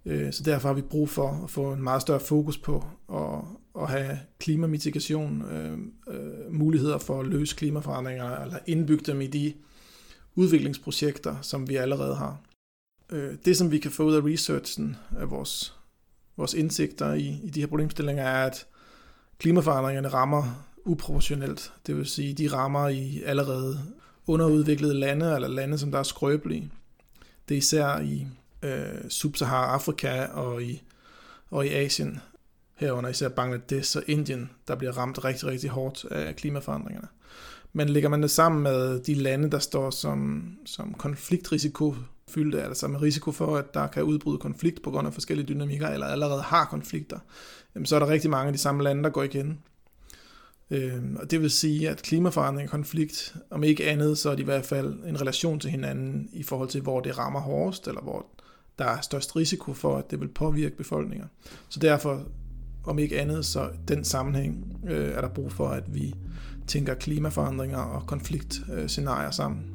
Øh, 0.07 0.33
så 0.33 0.43
derfor 0.43 0.69
har 0.69 0.75
vi 0.75 0.83
brug 0.83 1.09
for 1.09 1.41
at 1.45 1.51
få 1.51 1.73
en 1.73 1.83
meget 1.83 2.03
større 2.03 2.21
fokus 2.21 2.59
på 2.59 2.85
at, 3.13 3.83
at 3.83 3.89
have 3.89 4.19
klimamitigation, 4.39 5.43
øh, 5.43 5.79
øh, 6.09 6.53
muligheder 6.53 6.99
for 6.99 7.21
at 7.21 7.27
løse 7.27 7.57
klimaforandringer, 7.57 8.43
eller 8.43 8.59
indbygge 8.67 9.13
dem 9.13 9.21
i 9.21 9.27
de 9.27 9.53
udviklingsprojekter, 10.35 11.37
som 11.43 11.69
vi 11.69 11.77
allerede 11.77 12.15
har. 12.15 12.41
Øh, 13.13 13.35
det, 13.45 13.57
som 13.57 13.71
vi 13.71 13.79
kan 13.79 13.91
få 13.91 14.03
ud 14.03 14.15
af 14.15 14.25
researchen, 14.25 14.97
af 15.19 15.31
vores, 15.31 15.75
vores 16.37 16.55
indsigter 16.55 17.13
i, 17.13 17.41
i 17.45 17.51
de 17.51 17.61
her 17.61 17.67
problemstillinger, 17.67 18.23
er, 18.23 18.47
at 18.47 18.67
klimaforandringerne 19.39 20.09
rammer 20.09 20.67
uproportionelt. 20.85 21.73
Det 21.87 21.97
vil 21.97 22.07
sige, 22.07 22.35
de 22.35 22.49
rammer 22.49 22.89
i 22.89 23.23
allerede 23.23 23.81
underudviklede 24.27 24.95
lande, 24.95 25.35
eller 25.35 25.49
lande, 25.49 25.79
som 25.79 25.91
der 25.91 25.99
er 25.99 26.03
skrøbelige. 26.03 26.71
Det 27.49 27.55
er 27.55 27.59
især 27.59 28.01
i 28.01 28.27
øh, 28.63 29.05
Sub-Sahara-Afrika 29.09 30.25
og 30.25 30.63
i, 30.63 30.83
og 31.51 31.67
i 31.67 31.69
Asien, 31.69 32.21
herunder 32.75 33.11
især 33.11 33.29
Bangladesh 33.29 33.97
og 33.97 34.03
Indien, 34.07 34.51
der 34.69 34.75
bliver 34.75 34.93
ramt 34.93 35.25
rigtig, 35.25 35.49
rigtig 35.49 35.71
hårdt 35.71 36.05
af 36.05 36.37
klimaforandringerne. 36.37 37.09
Men 37.73 37.89
ligger 37.89 38.09
man 38.09 38.23
det 38.23 38.31
sammen 38.31 38.63
med 38.63 39.01
de 39.01 39.15
lande, 39.15 39.51
der 39.51 39.59
står 39.59 39.91
som, 39.91 40.45
som 40.67 40.95
konfliktrisiko 40.95 41.95
fyldte, 42.29 42.63
altså 42.63 42.89
med 42.89 43.03
risiko 43.03 43.33
for, 43.33 43.57
at 43.57 43.75
der 43.75 43.87
kan 43.87 44.03
udbryde 44.03 44.39
konflikt 44.39 44.83
på 44.83 44.91
grund 44.91 45.07
af 45.07 45.15
forskellige 45.15 45.47
dynamikker, 45.47 45.89
eller 45.89 46.07
allerede 46.07 46.43
har 46.43 46.65
konflikter, 46.65 47.19
jamen 47.75 47.87
så 47.87 47.95
er 47.95 47.99
der 47.99 48.09
rigtig 48.09 48.31
mange 48.31 48.47
af 48.47 48.53
de 48.53 48.59
samme 48.59 48.83
lande, 48.83 49.03
der 49.03 49.11
går 49.11 49.23
igen. 49.23 49.59
Øh, 50.71 51.03
og 51.17 51.31
det 51.31 51.41
vil 51.41 51.51
sige, 51.51 51.89
at 51.89 52.03
klimaforandring 52.03 52.69
og 52.69 52.71
konflikt, 52.71 53.35
om 53.51 53.65
ikke 53.65 53.91
andet, 53.91 54.19
så 54.19 54.31
er 54.31 54.35
de 54.35 54.43
i 54.43 54.45
hvert 54.45 54.67
fald 54.67 54.99
en 55.07 55.21
relation 55.21 55.61
til 55.61 55.71
hinanden 55.71 56.29
i 56.33 56.43
forhold 56.43 56.69
til, 56.69 56.81
hvor 56.81 57.01
det 57.01 57.19
rammer 57.19 57.41
hårdest, 57.41 57.89
eller 57.89 58.01
hvor 58.01 58.27
der 58.79 58.85
er 58.85 59.01
størst 59.01 59.37
risiko 59.37 59.73
for, 59.73 59.97
at 59.97 60.11
det 60.11 60.21
vil 60.21 60.29
påvirke 60.29 60.77
befolkninger. 60.77 61.27
Så 61.69 61.81
derfor, 61.81 62.23
om 62.85 62.99
ikke 62.99 63.21
andet, 63.21 63.47
så 63.47 63.71
den 63.89 64.05
sammenhæng 64.05 64.81
øh, 64.89 65.09
er 65.15 65.21
der 65.21 65.29
brug 65.29 65.53
for, 65.53 65.69
at 65.69 65.95
vi 65.95 66.15
tænker 66.67 66.95
klimaforandringer 66.95 67.79
og 67.79 68.07
konfliktscenarier 68.07 69.31
sammen. 69.31 69.72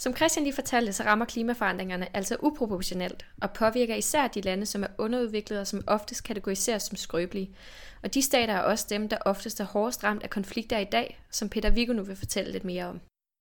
Som 0.00 0.16
Christian 0.16 0.44
lige 0.44 0.54
fortalte, 0.54 0.92
så 0.92 1.02
rammer 1.02 1.24
klimaforandringerne 1.24 2.16
altså 2.16 2.36
uproportionelt 2.40 3.26
og 3.42 3.52
påvirker 3.52 3.94
især 3.94 4.28
de 4.28 4.40
lande, 4.40 4.66
som 4.66 4.82
er 4.82 4.88
underudviklede 4.98 5.60
og 5.60 5.66
som 5.66 5.84
oftest 5.86 6.24
kategoriseres 6.24 6.82
som 6.82 6.96
skrøbelige. 6.96 7.50
Og 8.02 8.14
de 8.14 8.22
stater 8.22 8.54
er 8.54 8.60
også 8.60 8.86
dem, 8.90 9.08
der 9.08 9.18
oftest 9.26 9.60
er 9.60 9.64
hårdest 9.64 10.04
ramt 10.04 10.22
af 10.22 10.30
konflikter 10.30 10.78
i 10.78 10.84
dag, 10.84 11.22
som 11.30 11.48
Peter 11.48 11.70
Viggo 11.70 11.92
nu 11.92 12.02
vil 12.02 12.16
fortælle 12.16 12.52
lidt 12.52 12.64
mere 12.64 12.84
om. 12.84 13.00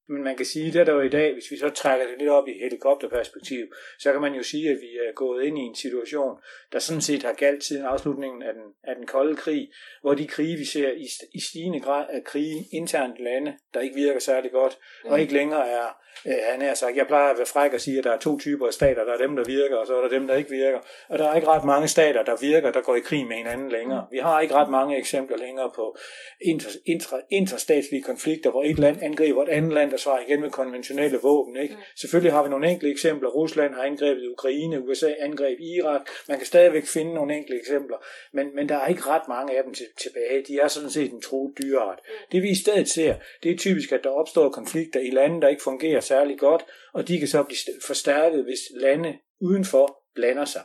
Men 0.09 0.23
man 0.23 0.35
kan 0.37 0.45
sige, 0.45 0.79
at 0.79 0.87
der 0.87 0.93
jo 0.93 1.01
i 1.01 1.09
dag, 1.09 1.33
hvis 1.33 1.51
vi 1.51 1.57
så 1.57 1.69
trækker 1.69 2.07
det 2.07 2.15
lidt 2.19 2.29
op 2.29 2.47
i 2.47 2.53
helikopterperspektiv, 2.63 3.65
så 3.99 4.11
kan 4.11 4.21
man 4.21 4.33
jo 4.33 4.43
sige, 4.43 4.69
at 4.69 4.77
vi 4.81 4.97
er 5.07 5.13
gået 5.13 5.43
ind 5.43 5.57
i 5.57 5.61
en 5.61 5.75
situation, 5.75 6.37
der 6.71 6.79
sådan 6.79 7.01
set 7.01 7.23
har 7.23 7.33
galt 7.33 7.63
siden 7.63 7.85
afslutningen 7.85 8.43
af 8.43 8.53
den, 8.53 8.63
af 8.83 8.95
den 8.95 9.05
kolde 9.05 9.35
krig, 9.35 9.71
hvor 10.01 10.13
de 10.13 10.27
krige, 10.27 10.57
vi 10.57 10.65
ser 10.65 10.91
i, 10.91 11.07
i 11.33 11.39
stigende 11.39 11.79
grad 11.79 12.05
af 12.09 12.23
krige 12.23 12.65
internt 12.73 13.19
lande, 13.19 13.57
der 13.73 13.79
ikke 13.79 13.95
virker 13.95 14.19
særlig 14.19 14.51
godt, 14.51 14.77
mm. 15.03 15.11
og 15.11 15.21
ikke 15.21 15.33
længere 15.33 15.69
er 15.69 15.87
Øh, 16.25 16.33
han 16.51 16.61
er 16.61 16.73
sagt, 16.73 16.97
jeg 16.97 17.07
plejer 17.07 17.31
at 17.31 17.37
være 17.37 17.45
fræk 17.45 17.73
og 17.73 17.81
sige, 17.81 17.97
at 17.97 18.03
der 18.03 18.11
er 18.11 18.17
to 18.17 18.39
typer 18.39 18.67
af 18.67 18.73
stater. 18.73 19.03
Der 19.03 19.13
er 19.13 19.17
dem, 19.17 19.35
der 19.35 19.43
virker, 19.43 19.75
og 19.75 19.87
så 19.87 19.97
er 19.97 20.01
der 20.01 20.09
dem, 20.09 20.27
der 20.27 20.35
ikke 20.35 20.49
virker. 20.49 20.79
Og 21.09 21.19
der 21.19 21.29
er 21.29 21.35
ikke 21.35 21.47
ret 21.47 21.65
mange 21.65 21.87
stater, 21.87 22.23
der 22.23 22.35
virker, 22.41 22.71
der 22.71 22.81
går 22.81 22.95
i 22.95 22.99
krig 22.99 23.27
med 23.27 23.35
hinanden 23.35 23.69
længere. 23.69 24.07
Vi 24.11 24.17
har 24.17 24.39
ikke 24.39 24.53
ret 24.53 24.69
mange 24.69 24.97
eksempler 24.97 25.37
længere 25.37 25.71
på 25.75 25.97
inter, 26.41 26.69
inter, 26.85 27.17
interstatslige 27.29 28.03
konflikter, 28.03 28.51
hvor 28.51 28.63
et 28.63 28.79
land 28.79 28.97
angriber 29.01 29.43
et 29.43 29.49
andet 29.49 29.73
land, 29.73 29.91
svarer 29.97 30.21
igen 30.27 30.41
med 30.41 30.49
konventionelle 30.49 31.19
våben. 31.21 31.57
Ikke? 31.57 31.75
Mm. 31.75 31.81
Selvfølgelig 31.95 32.31
har 32.31 32.43
vi 32.43 32.49
nogle 32.49 32.69
enkelte 32.69 32.91
eksempler. 32.91 33.29
Rusland 33.29 33.73
har 33.73 33.83
angrebet 33.83 34.27
Ukraine, 34.27 34.87
USA 34.87 35.13
angreb 35.19 35.59
Irak. 35.59 36.01
Man 36.27 36.37
kan 36.37 36.47
stadigvæk 36.47 36.85
finde 36.85 37.13
nogle 37.13 37.35
enkelte 37.35 37.59
eksempler, 37.59 37.97
men, 38.33 38.55
men 38.55 38.69
der 38.69 38.75
er 38.75 38.87
ikke 38.87 39.01
ret 39.01 39.27
mange 39.27 39.57
af 39.57 39.63
dem 39.63 39.73
tilbage. 39.73 40.43
De 40.47 40.59
er 40.59 40.67
sådan 40.67 40.89
set 40.89 41.11
en 41.11 41.21
truet 41.21 41.53
dyreart. 41.57 41.99
Mm. 42.07 42.13
Det 42.31 42.43
vi 42.43 42.49
i 42.49 42.55
stedet 42.55 42.89
ser, 42.89 43.15
det 43.43 43.51
er 43.51 43.57
typisk, 43.57 43.91
at 43.91 44.03
der 44.03 44.09
opstår 44.09 44.49
konflikter 44.49 44.99
i 44.99 45.09
lande, 45.09 45.41
der 45.41 45.47
ikke 45.47 45.63
fungerer 45.63 45.99
særlig 45.99 46.39
godt, 46.39 46.65
og 46.93 47.07
de 47.07 47.19
kan 47.19 47.27
så 47.27 47.43
blive 47.43 47.57
forstærket, 47.85 48.43
hvis 48.43 48.59
lande 48.75 49.17
udenfor 49.41 50.03
blander 50.15 50.45
sig. 50.45 50.63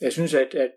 Jeg 0.00 0.12
synes, 0.12 0.34
at, 0.34 0.54
at 0.54 0.70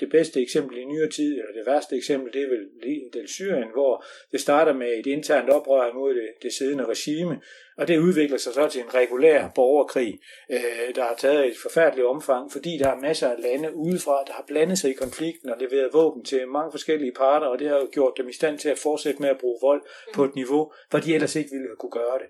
det 0.00 0.10
bedste 0.10 0.42
eksempel 0.42 0.78
i 0.78 0.84
nyere 0.84 1.10
tid, 1.10 1.32
eller 1.32 1.52
det 1.52 1.66
værste 1.66 1.96
eksempel, 1.96 2.32
det 2.32 2.42
er 2.42 2.48
vel 2.48 2.66
del 3.12 3.28
Syrien, 3.28 3.70
hvor 3.72 4.04
det 4.32 4.40
starter 4.40 4.72
med 4.72 4.98
et 4.98 5.06
internt 5.06 5.50
oprør 5.50 5.90
imod 5.90 6.14
det, 6.14 6.28
det 6.42 6.52
siddende 6.52 6.84
regime, 6.84 7.40
og 7.76 7.88
det 7.88 7.98
udvikler 7.98 8.38
sig 8.38 8.52
så 8.52 8.68
til 8.68 8.80
en 8.80 8.94
regulær 8.94 9.48
borgerkrig, 9.54 10.20
øh, 10.50 10.94
der 10.94 11.02
har 11.02 11.14
taget 11.18 11.46
et 11.46 11.56
forfærdeligt 11.62 12.06
omfang, 12.06 12.52
fordi 12.52 12.78
der 12.78 12.88
er 12.88 13.00
masser 13.00 13.28
af 13.28 13.42
lande 13.42 13.74
udefra, 13.74 14.24
der 14.26 14.32
har 14.32 14.44
blandet 14.46 14.78
sig 14.78 14.90
i 14.90 15.00
konflikten 15.04 15.50
og 15.50 15.56
leveret 15.60 15.90
våben 15.92 16.24
til 16.24 16.48
mange 16.48 16.70
forskellige 16.70 17.12
parter, 17.12 17.46
og 17.46 17.58
det 17.58 17.68
har 17.68 17.88
gjort 17.92 18.12
dem 18.18 18.28
i 18.28 18.32
stand 18.32 18.58
til 18.58 18.68
at 18.68 18.78
fortsætte 18.78 19.22
med 19.22 19.28
at 19.28 19.38
bruge 19.40 19.58
vold 19.62 19.82
på 20.14 20.24
et 20.24 20.34
niveau, 20.34 20.72
hvor 20.90 20.98
de 20.98 21.14
ellers 21.14 21.36
ikke 21.36 21.50
ville 21.50 21.76
kunne 21.78 21.96
gøre 22.02 22.18
det. 22.22 22.28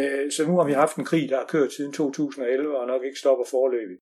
Øh, 0.00 0.32
så 0.32 0.46
nu 0.46 0.56
har 0.56 0.64
vi 0.64 0.72
haft 0.72 0.96
en 0.96 1.04
krig, 1.04 1.28
der 1.28 1.36
har 1.36 1.46
kørt 1.46 1.72
siden 1.72 1.92
2011 1.92 2.78
og 2.78 2.86
nok 2.86 3.04
ikke 3.04 3.18
stopper 3.18 3.44
forløbig. 3.50 3.98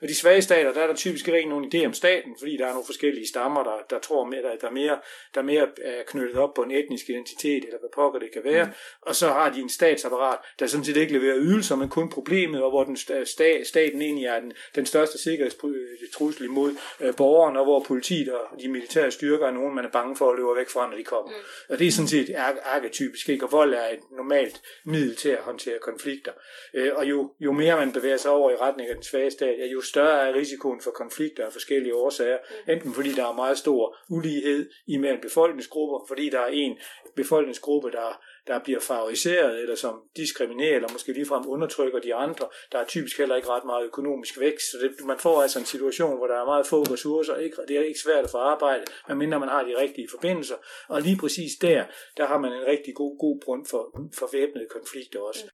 Og 0.00 0.08
de 0.08 0.14
svage 0.14 0.42
stater, 0.42 0.72
der 0.72 0.80
er 0.80 0.86
der 0.86 0.94
typisk 0.94 1.28
ikke 1.28 1.48
nogen 1.48 1.72
idé 1.74 1.86
om 1.86 1.94
staten, 1.94 2.36
fordi 2.38 2.56
der 2.56 2.66
er 2.66 2.70
nogle 2.70 2.86
forskellige 2.86 3.28
stammer, 3.28 3.62
der, 3.62 3.76
der 3.90 3.98
tror, 3.98 4.24
mere, 4.24 4.42
der, 4.42 4.56
der, 4.56 4.66
er 4.66 4.72
mere, 4.72 4.98
der 5.34 5.40
er 5.40 5.44
mere 5.44 5.68
er 5.82 6.02
knyttet 6.06 6.36
op 6.36 6.54
på 6.54 6.62
en 6.62 6.70
etnisk 6.70 7.08
identitet, 7.08 7.64
eller 7.64 7.78
hvad 7.78 7.90
pokker 7.94 8.18
det 8.18 8.32
kan 8.32 8.44
være. 8.44 8.64
Mm. 8.64 8.72
Og 9.02 9.16
så 9.16 9.28
har 9.28 9.52
de 9.52 9.60
en 9.60 9.68
statsapparat, 9.68 10.38
der 10.58 10.66
sådan 10.66 10.84
set 10.84 10.96
ikke 10.96 11.12
leverer 11.12 11.36
ydelser, 11.38 11.76
men 11.76 11.88
kun 11.88 12.10
problemet, 12.10 12.62
og 12.62 12.70
hvor 12.70 12.84
den 12.84 12.96
sta, 13.24 13.64
staten 13.64 14.02
egentlig 14.02 14.26
er 14.26 14.40
den, 14.40 14.52
den 14.74 14.86
største 14.86 15.18
sikkerhedstrussel 15.18 16.44
imod 16.44 16.72
øh, 17.00 17.16
borgeren, 17.16 17.56
og 17.56 17.64
hvor 17.64 17.84
politiet 17.88 18.32
og 18.32 18.60
de 18.62 18.68
militære 18.68 19.10
styrker 19.10 19.46
er 19.46 19.50
nogen, 19.50 19.74
man 19.74 19.84
er 19.84 19.90
bange 19.90 20.16
for 20.16 20.30
at 20.30 20.36
løbe 20.36 20.56
væk 20.56 20.68
fra, 20.68 20.90
når 20.90 20.96
de 20.96 21.04
kommer. 21.04 21.30
Mm. 21.32 21.44
Og 21.68 21.78
det 21.78 21.86
er 21.86 21.92
sådan 21.92 22.08
set 22.08 22.34
arketypisk, 22.64 23.28
ikke? 23.28 23.44
Og 23.44 23.52
vold 23.52 23.74
er 23.74 23.88
et 23.88 24.00
normalt 24.16 24.62
middel 24.84 25.16
til 25.16 25.28
at 25.28 25.38
håndtere 25.38 25.78
konflikter. 25.82 26.32
Øh, 26.74 26.90
og 26.94 27.04
jo, 27.10 27.32
jo 27.40 27.52
mere 27.52 27.76
man 27.76 27.92
bevæger 27.92 28.16
sig 28.16 28.30
over 28.30 28.50
i 28.50 28.56
retning 28.56 28.88
af 28.88 28.94
den 28.94 29.04
svage 29.04 29.30
stat, 29.30 29.59
jo 29.66 29.80
større 29.80 30.28
er 30.28 30.34
risikoen 30.34 30.80
for 30.80 30.90
konflikter 30.90 31.46
af 31.46 31.52
forskellige 31.52 31.94
årsager. 31.94 32.38
Mm. 32.50 32.72
Enten 32.72 32.94
fordi 32.94 33.12
der 33.12 33.26
er 33.28 33.32
meget 33.32 33.58
stor 33.58 33.96
ulighed 34.10 34.70
imellem 34.86 35.20
befolkningsgrupper, 35.20 36.04
fordi 36.08 36.28
der 36.28 36.40
er 36.40 36.46
en 36.46 36.78
befolkningsgruppe, 37.16 37.90
der, 37.90 38.20
der 38.46 38.58
bliver 38.58 38.80
favoriseret, 38.80 39.60
eller 39.60 39.74
som 39.74 40.02
diskriminerer, 40.16 40.76
eller 40.76 40.92
måske 40.92 41.12
ligefrem 41.12 41.48
undertrykker 41.48 41.98
de 42.00 42.14
andre. 42.14 42.48
Der 42.72 42.78
er 42.78 42.84
typisk 42.84 43.18
heller 43.18 43.36
ikke 43.36 43.48
ret 43.48 43.64
meget 43.64 43.86
økonomisk 43.86 44.40
vækst, 44.40 44.70
så 44.70 44.78
det, 44.78 45.06
man 45.06 45.18
får 45.18 45.42
altså 45.42 45.58
en 45.58 45.64
situation, 45.64 46.16
hvor 46.16 46.26
der 46.26 46.40
er 46.40 46.44
meget 46.44 46.66
få 46.66 46.82
ressourcer, 46.82 47.36
ikke, 47.36 47.56
det 47.68 47.76
er 47.76 47.82
ikke 47.82 48.00
svært 48.00 48.24
at 48.24 48.30
få 48.30 48.38
arbejde, 48.38 48.84
medmindre 49.08 49.40
man 49.40 49.48
har 49.48 49.64
de 49.64 49.78
rigtige 49.78 50.08
forbindelser. 50.10 50.56
Og 50.88 51.02
lige 51.02 51.16
præcis 51.16 51.52
der, 51.60 51.84
der 52.16 52.26
har 52.26 52.38
man 52.38 52.52
en 52.52 52.66
rigtig 52.66 52.94
god, 52.94 53.18
god 53.18 53.40
grund 53.40 53.66
for, 53.66 54.00
for 54.18 54.28
væbnede 54.32 54.66
konflikter 54.70 55.20
også. 55.20 55.44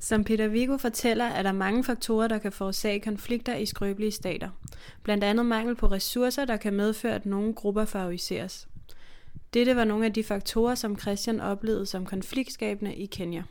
Som 0.00 0.24
Peter 0.24 0.48
Vigo 0.48 0.76
fortæller, 0.76 1.24
er 1.24 1.42
der 1.42 1.52
mange 1.52 1.84
faktorer, 1.84 2.28
der 2.28 2.38
kan 2.38 2.52
forårsage 2.52 3.00
konflikter 3.00 3.56
i 3.56 3.66
skrøbelige 3.66 4.10
stater. 4.10 4.48
Blandt 5.02 5.24
andet 5.24 5.46
mangel 5.46 5.76
på 5.76 5.86
ressourcer, 5.86 6.44
der 6.44 6.56
kan 6.56 6.74
medføre, 6.74 7.14
at 7.14 7.26
nogle 7.26 7.54
grupper 7.54 7.84
favoriseres. 7.84 8.68
Dette 9.54 9.76
var 9.76 9.84
nogle 9.84 10.06
af 10.06 10.12
de 10.12 10.24
faktorer, 10.24 10.74
som 10.74 10.98
Christian 10.98 11.40
oplevede 11.40 11.86
som 11.86 12.06
konfliktskabende 12.06 12.94
i 12.94 13.06
Kenya. 13.06 13.42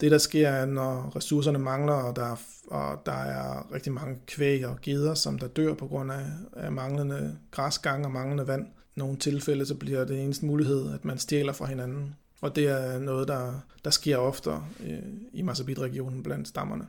Det, 0.00 0.10
der 0.10 0.18
sker, 0.18 0.48
er, 0.48 0.66
når 0.66 1.16
ressourcerne 1.16 1.58
mangler, 1.58 1.92
og 1.92 2.16
der, 2.16 2.40
og 2.66 3.02
der 3.06 3.12
er 3.12 3.72
rigtig 3.74 3.92
mange 3.92 4.18
kvæg 4.26 4.66
og 4.66 4.78
geder, 4.82 5.14
som 5.14 5.38
der 5.38 5.48
dør 5.48 5.74
på 5.74 5.86
grund 5.86 6.12
af, 6.12 6.26
af 6.52 6.72
manglende 6.72 7.38
græsgang 7.50 8.04
og 8.04 8.12
manglende 8.12 8.46
vand. 8.46 8.66
I 8.66 8.98
nogle 8.98 9.16
tilfælde 9.16 9.66
så 9.66 9.74
bliver 9.74 10.04
det 10.04 10.22
eneste 10.22 10.46
mulighed, 10.46 10.94
at 10.94 11.04
man 11.04 11.18
stjæler 11.18 11.52
fra 11.52 11.66
hinanden. 11.66 12.14
Og 12.40 12.56
det 12.56 12.66
er 12.66 12.98
noget, 12.98 13.28
der, 13.28 13.60
der 13.84 13.90
sker 13.90 14.16
ofte 14.16 14.50
øh, 14.86 14.98
i 15.32 15.42
Masabit-regionen 15.42 16.22
blandt 16.22 16.48
stammerne, 16.48 16.86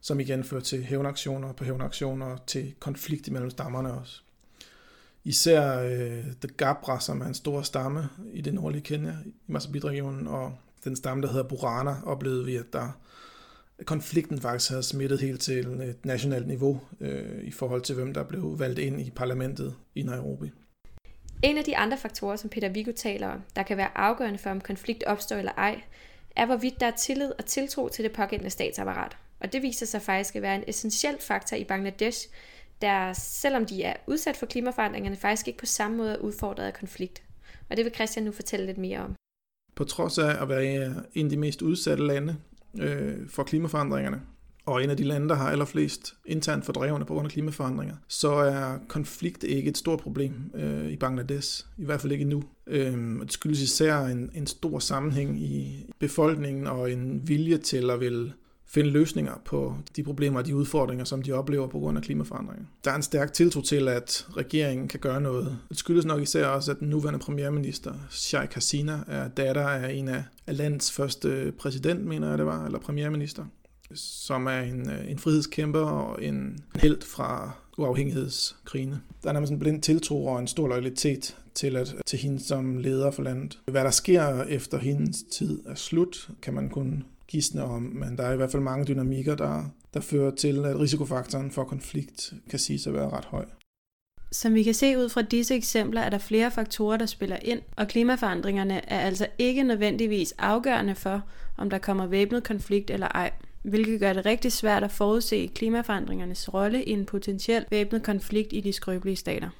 som 0.00 0.20
igen 0.20 0.44
fører 0.44 0.60
til 0.60 0.82
hævnaktioner 0.84 1.52
på 1.52 1.64
hævnaktioner 1.64 2.36
til 2.46 2.74
konflikt 2.80 3.28
imellem 3.28 3.50
stammerne 3.50 3.92
også. 3.92 4.20
Især 5.24 5.80
øh, 5.80 6.24
The 6.24 6.48
Gabra, 6.56 7.00
som 7.00 7.20
er 7.20 7.26
en 7.26 7.34
stor 7.34 7.62
stamme 7.62 8.08
i 8.32 8.40
det 8.40 8.54
nordlige 8.54 8.82
Kenya, 8.82 9.14
i 9.24 9.32
Masabit-regionen, 9.46 10.26
og 10.26 10.54
den 10.84 10.96
stamme, 10.96 11.22
der 11.22 11.28
hedder 11.28 11.48
Burana, 11.48 11.96
oplevede 12.04 12.44
vi, 12.44 12.56
at 12.56 12.72
der 12.72 12.98
konflikten 13.84 14.40
faktisk 14.40 14.70
havde 14.70 14.82
smittet 14.82 15.20
helt 15.20 15.40
til 15.40 15.66
et 15.66 16.04
nationalt 16.04 16.46
niveau 16.46 16.80
øh, 17.00 17.44
i 17.44 17.50
forhold 17.50 17.82
til, 17.82 17.94
hvem 17.94 18.14
der 18.14 18.24
blev 18.24 18.58
valgt 18.58 18.78
ind 18.78 19.00
i 19.00 19.10
parlamentet 19.10 19.74
i 19.94 20.02
Nairobi. 20.02 20.50
En 21.42 21.58
af 21.58 21.64
de 21.64 21.76
andre 21.76 21.98
faktorer, 21.98 22.36
som 22.36 22.50
Peter 22.50 22.68
Vigo 22.68 22.92
taler 22.92 23.28
om, 23.28 23.42
der 23.56 23.62
kan 23.62 23.76
være 23.76 23.98
afgørende 23.98 24.38
for, 24.38 24.50
om 24.50 24.60
konflikt 24.60 25.04
opstår 25.04 25.36
eller 25.36 25.52
ej, 25.52 25.80
er 26.36 26.46
hvorvidt 26.46 26.80
der 26.80 26.86
er 26.86 26.96
tillid 26.96 27.32
og 27.38 27.44
tiltro 27.44 27.88
til 27.88 28.04
det 28.04 28.12
pågældende 28.12 28.50
statsapparat. 28.50 29.16
Og 29.40 29.52
det 29.52 29.62
viser 29.62 29.86
sig 29.86 30.02
faktisk 30.02 30.36
at 30.36 30.42
være 30.42 30.54
en 30.54 30.64
essentiel 30.66 31.16
faktor 31.20 31.56
i 31.56 31.64
Bangladesh, 31.64 32.28
der 32.82 33.12
selvom 33.12 33.66
de 33.66 33.82
er 33.82 33.96
udsat 34.06 34.36
for 34.36 34.46
klimaforandringerne, 34.46 35.16
faktisk 35.16 35.48
ikke 35.48 35.58
på 35.58 35.66
samme 35.66 35.96
måde 35.96 36.12
er 36.12 36.18
udfordret 36.18 36.64
af 36.64 36.74
konflikt. 36.74 37.22
Og 37.70 37.76
det 37.76 37.84
vil 37.84 37.94
Christian 37.94 38.24
nu 38.24 38.32
fortælle 38.32 38.66
lidt 38.66 38.78
mere 38.78 38.98
om. 38.98 39.14
På 39.74 39.84
trods 39.84 40.18
af 40.18 40.42
at 40.42 40.48
være 40.48 40.64
en 41.14 41.26
af 41.26 41.30
de 41.30 41.36
mest 41.36 41.62
udsatte 41.62 42.06
lande 42.06 42.36
øh, 42.80 43.28
for 43.28 43.42
klimaforandringerne, 43.42 44.22
og 44.66 44.84
en 44.84 44.90
af 44.90 44.96
de 44.96 45.04
lande, 45.04 45.28
der 45.28 45.34
har 45.34 45.50
allerflest 45.50 46.14
internt 46.24 46.64
fordrevne 46.64 47.04
på 47.04 47.14
grund 47.14 47.26
af 47.26 47.32
klimaforandringer, 47.32 47.96
så 48.08 48.30
er 48.30 48.78
konflikt 48.88 49.44
ikke 49.44 49.70
et 49.70 49.78
stort 49.78 50.00
problem 50.00 50.32
øh, 50.54 50.90
i 50.90 50.96
Bangladesh, 50.96 51.66
i 51.78 51.84
hvert 51.84 52.00
fald 52.00 52.12
ikke 52.12 52.22
endnu. 52.22 52.42
Øh, 52.66 53.20
det 53.20 53.32
skyldes 53.32 53.60
især 53.60 53.98
en, 53.98 54.30
en 54.34 54.46
stor 54.46 54.78
sammenhæng 54.78 55.42
i 55.42 55.86
befolkningen 55.98 56.66
og 56.66 56.92
en 56.92 57.28
vilje 57.28 57.58
til 57.58 57.90
at 57.90 58.00
vil 58.00 58.32
finde 58.68 58.90
løsninger 58.90 59.40
på 59.44 59.76
de 59.96 60.02
problemer 60.02 60.38
og 60.38 60.46
de 60.46 60.56
udfordringer, 60.56 61.04
som 61.04 61.22
de 61.22 61.32
oplever 61.32 61.66
på 61.66 61.78
grund 61.78 61.98
af 61.98 62.04
klimaforandringer. 62.04 62.64
Der 62.84 62.90
er 62.90 62.96
en 62.96 63.02
stærk 63.02 63.32
tiltro 63.32 63.60
til, 63.60 63.88
at 63.88 64.26
regeringen 64.36 64.88
kan 64.88 65.00
gøre 65.00 65.20
noget. 65.20 65.58
Det 65.68 65.78
skyldes 65.78 66.04
nok 66.04 66.22
især 66.22 66.46
også, 66.46 66.70
at 66.70 66.80
den 66.80 66.88
nuværende 66.88 67.18
premierminister, 67.18 67.94
Sheikh 68.10 68.54
Hasina, 68.54 68.98
er 69.06 69.28
datter 69.28 69.68
af 69.68 69.92
en 69.92 70.08
af 70.08 70.24
landets 70.46 70.92
første 70.92 71.52
præsident, 71.58 72.04
mener 72.04 72.28
jeg 72.28 72.38
det 72.38 72.46
var, 72.46 72.64
eller 72.64 72.78
premierminister 72.78 73.44
som 73.94 74.46
er 74.46 74.60
en, 74.60 74.90
øh, 74.90 75.10
en 75.10 75.18
frihedskæmper 75.18 75.80
og 75.80 76.24
en 76.24 76.58
held 76.76 77.02
fra 77.02 77.50
uafhængighedskrigene. 77.78 79.00
Der 79.22 79.28
er 79.28 79.32
nærmest 79.32 79.52
en 79.52 79.58
blind 79.58 79.82
tiltro 79.82 80.26
og 80.26 80.38
en 80.38 80.46
stor 80.46 80.68
loyalitet 80.68 81.36
til, 81.54 81.76
at, 81.76 81.94
til 82.06 82.18
hende 82.18 82.40
som 82.40 82.78
leder 82.78 83.10
for 83.10 83.22
landet. 83.22 83.58
Hvad 83.66 83.84
der 83.84 83.90
sker 83.90 84.42
efter 84.42 84.78
hendes 84.78 85.22
tid 85.22 85.62
er 85.66 85.74
slut, 85.74 86.28
kan 86.42 86.54
man 86.54 86.68
kun 86.68 87.04
gisne 87.28 87.64
om, 87.64 87.82
men 87.82 88.18
der 88.18 88.24
er 88.24 88.32
i 88.32 88.36
hvert 88.36 88.50
fald 88.50 88.62
mange 88.62 88.84
dynamikker, 88.84 89.34
der, 89.34 89.64
der 89.94 90.00
fører 90.00 90.34
til, 90.34 90.64
at 90.64 90.80
risikofaktoren 90.80 91.50
for 91.50 91.64
konflikt 91.64 92.32
kan 92.50 92.58
siges 92.58 92.86
at 92.86 92.94
være 92.94 93.10
ret 93.10 93.24
høj. 93.24 93.44
Som 94.32 94.54
vi 94.54 94.62
kan 94.62 94.74
se 94.74 94.98
ud 94.98 95.08
fra 95.08 95.22
disse 95.22 95.54
eksempler, 95.54 96.00
er 96.00 96.10
der 96.10 96.18
flere 96.18 96.50
faktorer, 96.50 96.96
der 96.96 97.06
spiller 97.06 97.36
ind, 97.42 97.60
og 97.76 97.88
klimaforandringerne 97.88 98.90
er 98.90 99.00
altså 99.00 99.26
ikke 99.38 99.62
nødvendigvis 99.62 100.32
afgørende 100.38 100.94
for, 100.94 101.22
om 101.56 101.70
der 101.70 101.78
kommer 101.78 102.06
væbnet 102.06 102.44
konflikt 102.44 102.90
eller 102.90 103.08
ej 103.08 103.30
hvilket 103.68 104.00
gør 104.00 104.12
det 104.12 104.26
rigtig 104.26 104.52
svært 104.52 104.84
at 104.84 104.90
forudse 104.90 105.46
klimaforandringernes 105.46 106.54
rolle 106.54 106.84
i 106.84 106.90
en 106.90 107.06
potentiel 107.06 107.64
væbnet 107.70 108.02
konflikt 108.02 108.52
i 108.52 108.60
de 108.60 108.72
skrøbelige 108.72 109.16
stater. 109.16 109.50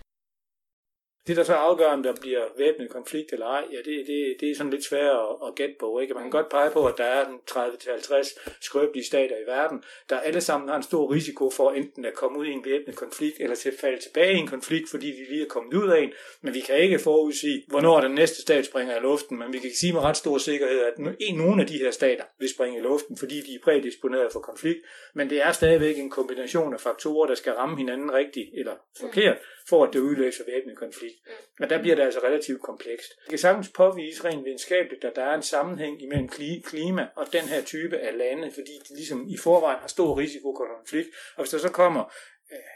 Det, 1.26 1.36
der 1.36 1.44
så 1.44 1.54
afgør, 1.54 1.86
om 1.86 2.02
der 2.02 2.14
bliver 2.20 2.44
væbnet 2.58 2.90
konflikt 2.90 3.32
eller 3.32 3.46
ej, 3.46 3.64
ja, 3.72 3.76
det, 3.76 4.06
det, 4.06 4.36
det 4.40 4.50
er 4.50 4.54
sådan 4.56 4.72
lidt 4.72 4.84
svært 4.84 5.16
at, 5.16 5.48
at 5.48 5.54
gætte 5.54 5.74
på. 5.80 5.98
Ikke? 5.98 6.14
Man 6.14 6.22
kan 6.22 6.30
godt 6.30 6.48
pege 6.48 6.70
på, 6.70 6.86
at 6.86 6.94
der 6.98 7.04
er 7.04 7.24
30-50 7.50 8.56
skrøbelige 8.60 9.04
stater 9.04 9.36
i 9.36 9.46
verden, 9.46 9.84
der 10.10 10.18
alle 10.18 10.40
sammen 10.40 10.68
har 10.68 10.76
en 10.76 10.82
stor 10.82 11.12
risiko 11.12 11.50
for 11.50 11.70
enten 11.70 12.04
at 12.04 12.14
komme 12.14 12.38
ud 12.38 12.46
i 12.46 12.50
en 12.50 12.64
væbnet 12.64 12.96
konflikt, 12.96 13.36
eller 13.40 13.56
til 13.56 13.68
at 13.68 13.74
falde 13.80 14.02
tilbage 14.02 14.34
i 14.34 14.38
en 14.38 14.46
konflikt, 14.46 14.90
fordi 14.90 15.06
de 15.06 15.30
lige 15.30 15.42
er 15.42 15.48
kommet 15.48 15.74
ud 15.74 15.88
af 15.88 16.00
en. 16.00 16.12
Men 16.42 16.54
vi 16.54 16.60
kan 16.60 16.78
ikke 16.78 16.98
forudsige, 16.98 17.64
hvornår 17.68 18.00
den 18.00 18.14
næste 18.14 18.42
stat 18.42 18.66
springer 18.66 18.96
i 18.96 19.00
luften, 19.00 19.38
men 19.38 19.52
vi 19.52 19.58
kan 19.58 19.70
sige 19.74 19.92
med 19.92 20.00
ret 20.00 20.16
stor 20.16 20.38
sikkerhed, 20.38 20.80
at 20.80 21.16
en, 21.20 21.36
nogle 21.36 21.62
af 21.62 21.68
de 21.68 21.78
her 21.78 21.90
stater 21.90 22.24
vil 22.38 22.48
springe 22.48 22.78
i 22.78 22.82
luften, 22.82 23.16
fordi 23.18 23.40
de 23.40 23.54
er 23.54 23.58
prædisponeret 23.64 24.32
for 24.32 24.40
konflikt. 24.40 24.80
Men 25.14 25.30
det 25.30 25.42
er 25.42 25.52
stadigvæk 25.52 25.98
en 25.98 26.10
kombination 26.10 26.74
af 26.74 26.80
faktorer, 26.80 27.26
der 27.26 27.34
skal 27.34 27.52
ramme 27.52 27.76
hinanden 27.76 28.12
rigtigt 28.12 28.50
eller 28.54 28.72
forkert, 29.00 29.36
for 29.68 29.84
at 29.84 29.92
det 29.92 29.98
udløser 29.98 30.44
væbnet 30.46 30.76
konflikt. 30.76 31.16
Men 31.58 31.70
der 31.70 31.80
bliver 31.80 31.96
det 31.96 32.02
altså 32.02 32.20
relativt 32.20 32.62
komplekst. 32.62 33.10
Det 33.22 33.28
kan 33.28 33.38
sagtens 33.38 33.68
påvise 33.68 34.24
rent 34.24 34.44
videnskabeligt, 34.44 35.04
at 35.04 35.16
der 35.16 35.24
er 35.24 35.34
en 35.34 35.42
sammenhæng 35.42 36.02
imellem 36.02 36.28
klima 36.64 37.08
og 37.16 37.32
den 37.32 37.40
her 37.40 37.62
type 37.62 37.98
af 37.98 38.18
lande, 38.18 38.50
fordi 38.54 38.72
de 38.88 38.94
ligesom 38.94 39.28
i 39.28 39.36
forvejen 39.36 39.80
har 39.80 39.88
stor 39.88 40.18
risiko 40.18 40.56
for 40.58 40.76
konflikt. 40.78 41.08
Og 41.36 41.42
hvis 41.42 41.50
der 41.50 41.58
så 41.58 41.68
kommer 41.68 42.12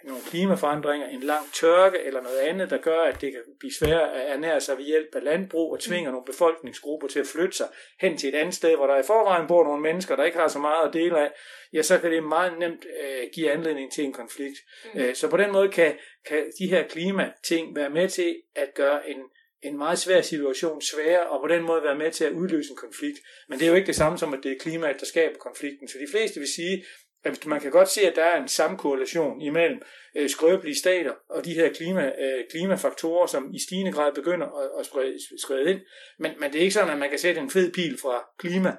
nogle 0.05 0.23
klimaforandringer, 0.23 1.09
en 1.09 1.23
lang 1.23 1.53
tørke 1.53 1.99
eller 1.99 2.23
noget 2.23 2.39
andet, 2.39 2.71
der 2.71 2.79
gør, 2.79 3.01
at 3.01 3.21
det 3.21 3.33
kan 3.33 3.41
blive 3.59 3.73
svært 3.73 4.11
at 4.11 4.33
ernære 4.33 4.61
sig 4.61 4.77
ved 4.79 4.85
hjælp 4.85 5.15
af 5.15 5.25
landbrug 5.25 5.73
og 5.73 5.81
tvinger 5.81 6.11
nogle 6.11 6.25
befolkningsgrupper 6.27 7.09
til 7.09 7.21
at 7.21 7.27
flytte 7.27 7.57
sig 7.57 7.69
hen 8.01 8.17
til 8.17 8.29
et 8.29 8.35
andet 8.35 8.55
sted, 8.55 8.77
hvor 8.77 8.87
der 8.87 8.99
i 8.99 9.03
forvejen 9.07 9.47
bor 9.49 9.65
nogle 9.65 9.83
mennesker, 9.83 10.17
der 10.17 10.25
ikke 10.25 10.39
har 10.39 10.49
så 10.49 10.59
meget 10.59 10.89
at 10.89 10.95
dele 10.95 11.21
af, 11.21 11.33
ja, 11.73 11.83
så 11.83 11.99
kan 11.99 12.11
det 12.11 12.23
meget 12.23 12.59
nemt 12.59 12.87
øh, 13.03 13.29
give 13.35 13.51
anledning 13.51 13.93
til 13.93 14.05
en 14.05 14.13
konflikt. 14.13 14.59
Mm. 14.95 15.01
Øh, 15.01 15.15
så 15.15 15.29
på 15.29 15.37
den 15.37 15.53
måde 15.53 15.69
kan, 15.69 15.99
kan 16.27 16.53
de 16.59 16.67
her 16.67 16.89
klimating 16.89 17.77
være 17.77 17.91
med 17.91 18.09
til 18.09 18.37
at 18.55 18.75
gøre 18.75 19.11
en, 19.11 19.23
en 19.63 19.79
meget 19.79 19.99
svær 19.99 20.21
situation 20.21 20.83
sværere, 20.83 21.31
og 21.31 21.41
på 21.41 21.49
den 21.49 21.63
måde 21.63 21.83
være 21.83 21.99
med 21.99 22.11
til 22.11 22.25
at 22.25 22.33
udløse 22.33 22.71
en 22.71 22.77
konflikt. 22.77 23.19
Men 23.49 23.59
det 23.59 23.65
er 23.65 23.71
jo 23.71 23.77
ikke 23.77 23.87
det 23.87 23.97
samme 23.97 24.19
som, 24.19 24.35
at 24.35 24.41
det 24.43 24.53
er 24.53 24.59
klimaet, 24.61 25.01
der 25.01 25.07
skaber 25.07 25.39
konflikten. 25.39 25.89
Så 25.89 25.99
de 25.99 26.11
fleste 26.11 26.41
vil 26.41 26.49
sige, 26.49 26.85
at 27.25 27.47
man 27.47 27.61
kan 27.61 27.71
godt 27.71 27.89
se, 27.89 28.01
at 28.01 28.17
der 28.17 28.25
er 28.25 28.43
en 28.43 28.49
samkorrelation 28.49 29.41
imellem 29.41 29.83
øh, 30.17 30.29
skrøbelige 30.29 30.79
stater 30.79 31.13
og 31.29 31.45
de 31.45 31.55
her 31.55 31.73
klima, 31.73 32.07
øh, 32.07 32.45
klimafaktorer, 32.51 33.27
som 33.27 33.55
i 33.55 33.59
stigende 33.59 33.93
grad 33.93 34.13
begynder 34.15 34.47
at, 34.47 34.71
at 34.81 34.87
sprede, 34.87 35.17
sprede 35.43 35.71
ind. 35.71 35.81
Men, 36.19 36.33
men 36.41 36.53
det 36.53 36.59
er 36.59 36.63
ikke 36.63 36.75
sådan, 36.75 36.91
at 36.91 36.99
man 36.99 37.11
kan 37.11 37.19
sætte 37.19 37.41
en 37.41 37.51
fed 37.51 37.73
pil 37.73 37.99
fra 38.03 38.25
klima 38.39 38.77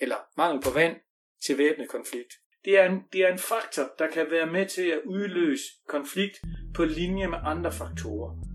eller 0.00 0.16
mangel 0.36 0.62
på 0.62 0.70
vand 0.70 0.96
til 1.44 1.58
væbnet 1.58 1.88
konflikt. 1.88 2.32
Det 2.64 2.78
er, 2.78 2.84
en, 2.84 3.00
det 3.12 3.20
er 3.20 3.32
en 3.32 3.38
faktor, 3.38 3.92
der 3.98 4.06
kan 4.06 4.30
være 4.30 4.46
med 4.46 4.66
til 4.66 4.86
at 4.90 5.00
udløse 5.06 5.64
konflikt 5.88 6.40
på 6.74 6.84
linje 6.84 7.26
med 7.26 7.38
andre 7.44 7.72
faktorer. 7.72 8.53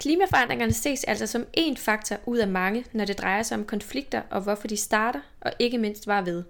Klimaforandringerne 0.00 0.72
ses 0.72 1.04
altså 1.04 1.26
som 1.26 1.46
én 1.58 1.76
faktor 1.76 2.16
ud 2.26 2.38
af 2.38 2.48
mange, 2.48 2.84
når 2.92 3.04
det 3.04 3.18
drejer 3.18 3.42
sig 3.42 3.58
om 3.58 3.64
konflikter 3.64 4.22
og 4.30 4.40
hvorfor 4.40 4.68
de 4.68 4.76
starter, 4.76 5.20
og 5.40 5.52
ikke 5.58 5.78
mindst 5.78 6.06
var 6.06 6.22
ved. 6.22 6.44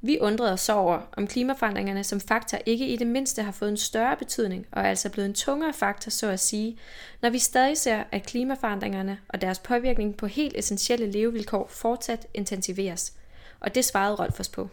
Vi 0.00 0.18
undrede 0.20 0.52
os 0.52 0.68
over, 0.68 1.00
om 1.12 1.26
klimaforandringerne 1.26 2.04
som 2.04 2.20
faktor 2.20 2.58
ikke 2.66 2.88
i 2.88 2.96
det 2.96 3.06
mindste 3.06 3.42
har 3.42 3.52
fået 3.52 3.68
en 3.68 3.76
større 3.76 4.16
betydning, 4.16 4.66
og 4.72 4.82
er 4.82 4.88
altså 4.88 5.10
blevet 5.10 5.28
en 5.28 5.34
tungere 5.34 5.72
faktor, 5.72 6.10
så 6.10 6.26
at 6.28 6.40
sige, 6.40 6.78
når 7.22 7.30
vi 7.30 7.38
stadig 7.38 7.76
ser, 7.76 8.04
at 8.12 8.26
klimaforandringerne 8.26 9.18
og 9.28 9.40
deres 9.40 9.58
påvirkning 9.58 10.16
på 10.16 10.26
helt 10.26 10.56
essentielle 10.56 11.10
levevilkår 11.10 11.66
fortsat 11.72 12.26
intensiveres. 12.34 13.12
Og 13.60 13.74
det 13.74 13.84
svarede 13.84 14.14
Rolf 14.14 14.40
os 14.40 14.48
på. 14.48 14.68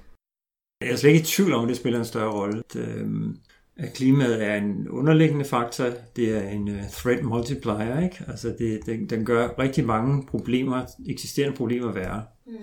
Jeg 0.82 0.92
er 0.92 0.96
slet 0.96 1.10
ikke 1.10 1.22
i 1.22 1.26
tvivl 1.26 1.54
om, 1.54 1.64
at 1.64 1.70
det 1.70 1.78
spiller 1.78 2.00
en 2.00 2.06
større 2.06 2.32
rolle. 2.32 2.64
Øhm, 2.76 3.40
at 3.78 3.94
klimaet 3.94 4.44
er 4.44 4.56
en 4.56 4.90
underliggende 4.90 5.46
faktor, 5.46 5.86
det 6.16 6.38
er 6.38 6.50
en 6.50 6.68
uh, 6.68 6.90
threat 6.92 7.24
multiplier, 7.24 8.00
ikke? 8.00 8.24
Altså 8.28 8.56
det, 8.60 8.86
den, 8.86 9.10
den 9.10 9.26
gør 9.26 9.60
rigtig 9.60 9.86
mange 9.86 10.26
problemer, 10.26 10.86
eksisterende 11.08 11.58
problemer 11.58 11.92
værre. 11.92 12.24
Mm. 12.48 12.54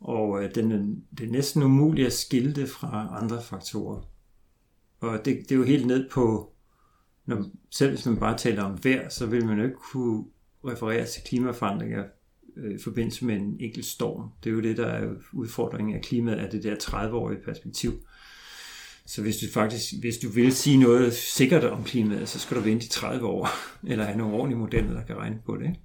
Og 0.00 0.30
uh, 0.30 0.44
den, 0.54 0.70
det 1.18 1.26
er 1.26 1.32
næsten 1.32 1.62
umuligt 1.62 2.06
at 2.06 2.12
skille 2.12 2.54
det 2.54 2.68
fra 2.68 3.18
andre 3.22 3.42
faktorer. 3.42 4.02
Og 5.00 5.24
det, 5.24 5.36
det 5.38 5.52
er 5.52 5.56
jo 5.56 5.62
helt 5.62 5.86
ned 5.86 6.10
på, 6.10 6.52
når, 7.26 7.44
selv 7.70 7.90
hvis 7.90 8.06
man 8.06 8.16
bare 8.16 8.38
taler 8.38 8.62
om 8.62 8.78
vejr, 8.84 9.08
så 9.08 9.26
vil 9.26 9.46
man 9.46 9.58
jo 9.58 9.64
ikke 9.64 9.76
kunne 9.92 10.24
referere 10.64 11.06
til 11.06 11.22
klimaforandringer 11.22 12.04
øh, 12.56 12.74
i 12.74 12.78
forbindelse 12.78 13.24
med 13.24 13.36
en 13.36 13.56
enkelt 13.60 13.86
storm. 13.86 14.30
Det 14.44 14.50
er 14.50 14.54
jo 14.54 14.60
det, 14.60 14.76
der 14.76 14.86
er 14.86 15.14
udfordringen 15.32 15.96
af 15.96 16.02
klimaet, 16.02 16.36
af 16.36 16.50
det 16.50 16.62
der 16.62 16.74
30-årige 16.74 17.42
perspektiv. 17.44 17.92
Så 19.06 19.22
hvis 19.22 19.36
du 19.36 19.46
faktisk, 19.52 19.92
hvis 20.00 20.18
du 20.18 20.28
vil 20.28 20.52
sige 20.52 20.76
noget 20.76 21.12
sikkert 21.12 21.64
om 21.64 21.84
klimaet, 21.84 22.28
så 22.28 22.38
skal 22.38 22.56
du 22.56 22.62
vente 22.62 22.86
i 22.86 22.88
30 22.88 23.26
år, 23.26 23.48
eller 23.90 24.04
have 24.04 24.18
nogle 24.18 24.34
ordentlige 24.34 24.58
modeller, 24.58 24.92
der 24.92 25.04
kan 25.04 25.16
regne 25.16 25.38
på 25.46 25.56
det. 25.56 25.62
Ikke? 25.62 25.80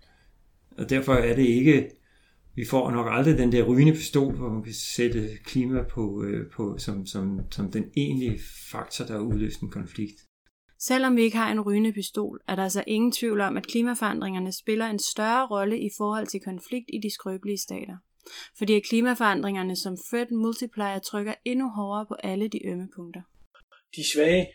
Og 0.78 0.90
derfor 0.90 1.14
er 1.14 1.36
det 1.36 1.46
ikke, 1.46 1.90
vi 2.56 2.66
får 2.66 2.92
nok 2.92 3.08
aldrig 3.10 3.38
den 3.38 3.52
der 3.52 3.64
rygende 3.64 3.94
pistol, 3.94 4.36
hvor 4.36 4.50
man 4.50 4.64
kan 4.64 4.74
sætte 4.74 5.30
klima 5.44 5.84
på, 5.84 6.24
øh, 6.24 6.52
på 6.52 6.78
som, 6.78 7.06
som, 7.06 7.40
som 7.52 7.72
den 7.72 7.86
egentlige 7.98 8.40
faktor, 8.72 9.06
der 9.06 9.20
udløser 9.20 9.64
en 9.64 9.70
konflikt. 9.70 10.22
Selvom 10.80 11.16
vi 11.16 11.22
ikke 11.22 11.38
har 11.38 11.52
en 11.52 11.62
rygende 11.62 11.94
pistol, 11.94 12.40
er 12.48 12.56
der 12.56 12.64
altså 12.64 12.84
ingen 12.88 13.12
tvivl 13.12 13.42
om, 13.42 13.58
at 13.58 13.68
klimaforandringerne 13.68 14.52
spiller 14.52 14.86
en 14.86 15.00
større 15.00 15.48
rolle 15.48 15.80
i 15.80 15.90
forhold 15.98 16.28
til 16.28 16.40
konflikt 16.40 16.86
i 16.94 17.00
de 17.04 17.14
skrøbelige 17.14 17.58
stater 17.58 17.98
fordi 18.58 18.80
klimaforandringerne 18.80 19.76
som 19.76 19.98
Fred 20.10 20.26
Multiplier 20.32 21.00
trykker 21.00 21.34
endnu 21.46 21.70
hårdere 21.70 22.06
på 22.06 22.16
alle 22.24 22.48
de 22.48 22.66
ømme 22.66 22.88
punkter. 22.96 23.22
De 23.96 24.04
svage, 24.14 24.48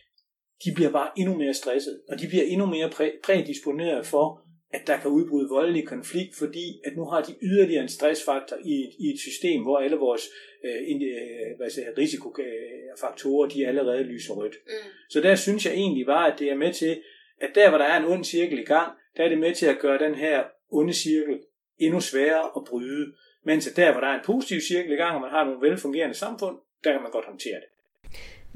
de 0.65 0.75
bliver 0.75 0.91
bare 0.91 1.11
endnu 1.17 1.37
mere 1.37 1.55
stresset, 1.55 2.01
og 2.09 2.21
de 2.21 2.29
bliver 2.29 2.45
endnu 2.45 2.67
mere 2.67 2.89
præ- 2.89 3.21
prædisponeret 3.25 4.07
for, 4.07 4.47
at 4.71 4.87
der 4.87 4.97
kan 5.01 5.11
udbryde 5.11 5.49
voldelig 5.49 5.87
konflikt, 5.87 6.37
fordi 6.37 6.81
at 6.85 6.97
nu 6.97 7.05
har 7.05 7.23
de 7.23 7.35
yderligere 7.43 7.83
en 7.83 7.89
stressfaktor 7.89 8.57
i 8.65 8.73
et, 8.73 8.93
i 8.99 9.07
et 9.13 9.21
system, 9.21 9.63
hvor 9.63 9.79
alle 9.79 9.97
vores 9.97 10.23
øh, 10.65 10.81
øh 10.91 11.57
hvad 11.57 11.71
siger, 11.71 11.87
risikofaktorer, 11.99 13.49
de 13.49 13.67
allerede 13.67 14.03
lyser 14.03 14.35
rødt. 14.35 14.57
Mm. 14.67 14.73
Så 15.11 15.21
der 15.21 15.35
synes 15.35 15.67
jeg 15.67 15.75
egentlig 15.75 16.07
bare, 16.07 16.33
at 16.33 16.39
det 16.39 16.51
er 16.51 16.57
med 16.57 16.73
til, 16.73 17.03
at 17.41 17.51
der 17.55 17.69
hvor 17.69 17.79
der 17.79 17.85
er 17.85 17.99
en 17.99 18.05
ond 18.05 18.25
cirkel 18.25 18.59
i 18.59 18.65
gang, 18.65 18.93
der 19.17 19.25
er 19.25 19.29
det 19.29 19.39
med 19.39 19.55
til 19.55 19.67
at 19.67 19.79
gøre 19.79 19.99
den 19.99 20.15
her 20.15 20.45
onde 20.71 20.93
cirkel 20.93 21.39
endnu 21.79 22.01
sværere 22.01 22.51
at 22.57 22.63
bryde. 22.65 23.13
Mens 23.47 23.69
der, 23.77 23.93
hvor 23.93 24.01
der 24.01 24.09
er 24.09 24.15
en 24.15 24.25
positiv 24.25 24.61
cirkel 24.61 24.93
i 24.93 24.95
gang, 24.95 25.15
og 25.15 25.21
man 25.21 25.31
har 25.31 25.45
nogle 25.45 25.69
velfungerende 25.69 26.15
samfund, 26.15 26.57
der 26.85 26.93
kan 26.93 27.03
man 27.03 27.11
godt 27.11 27.27
håndtere 27.27 27.55
det. 27.55 27.69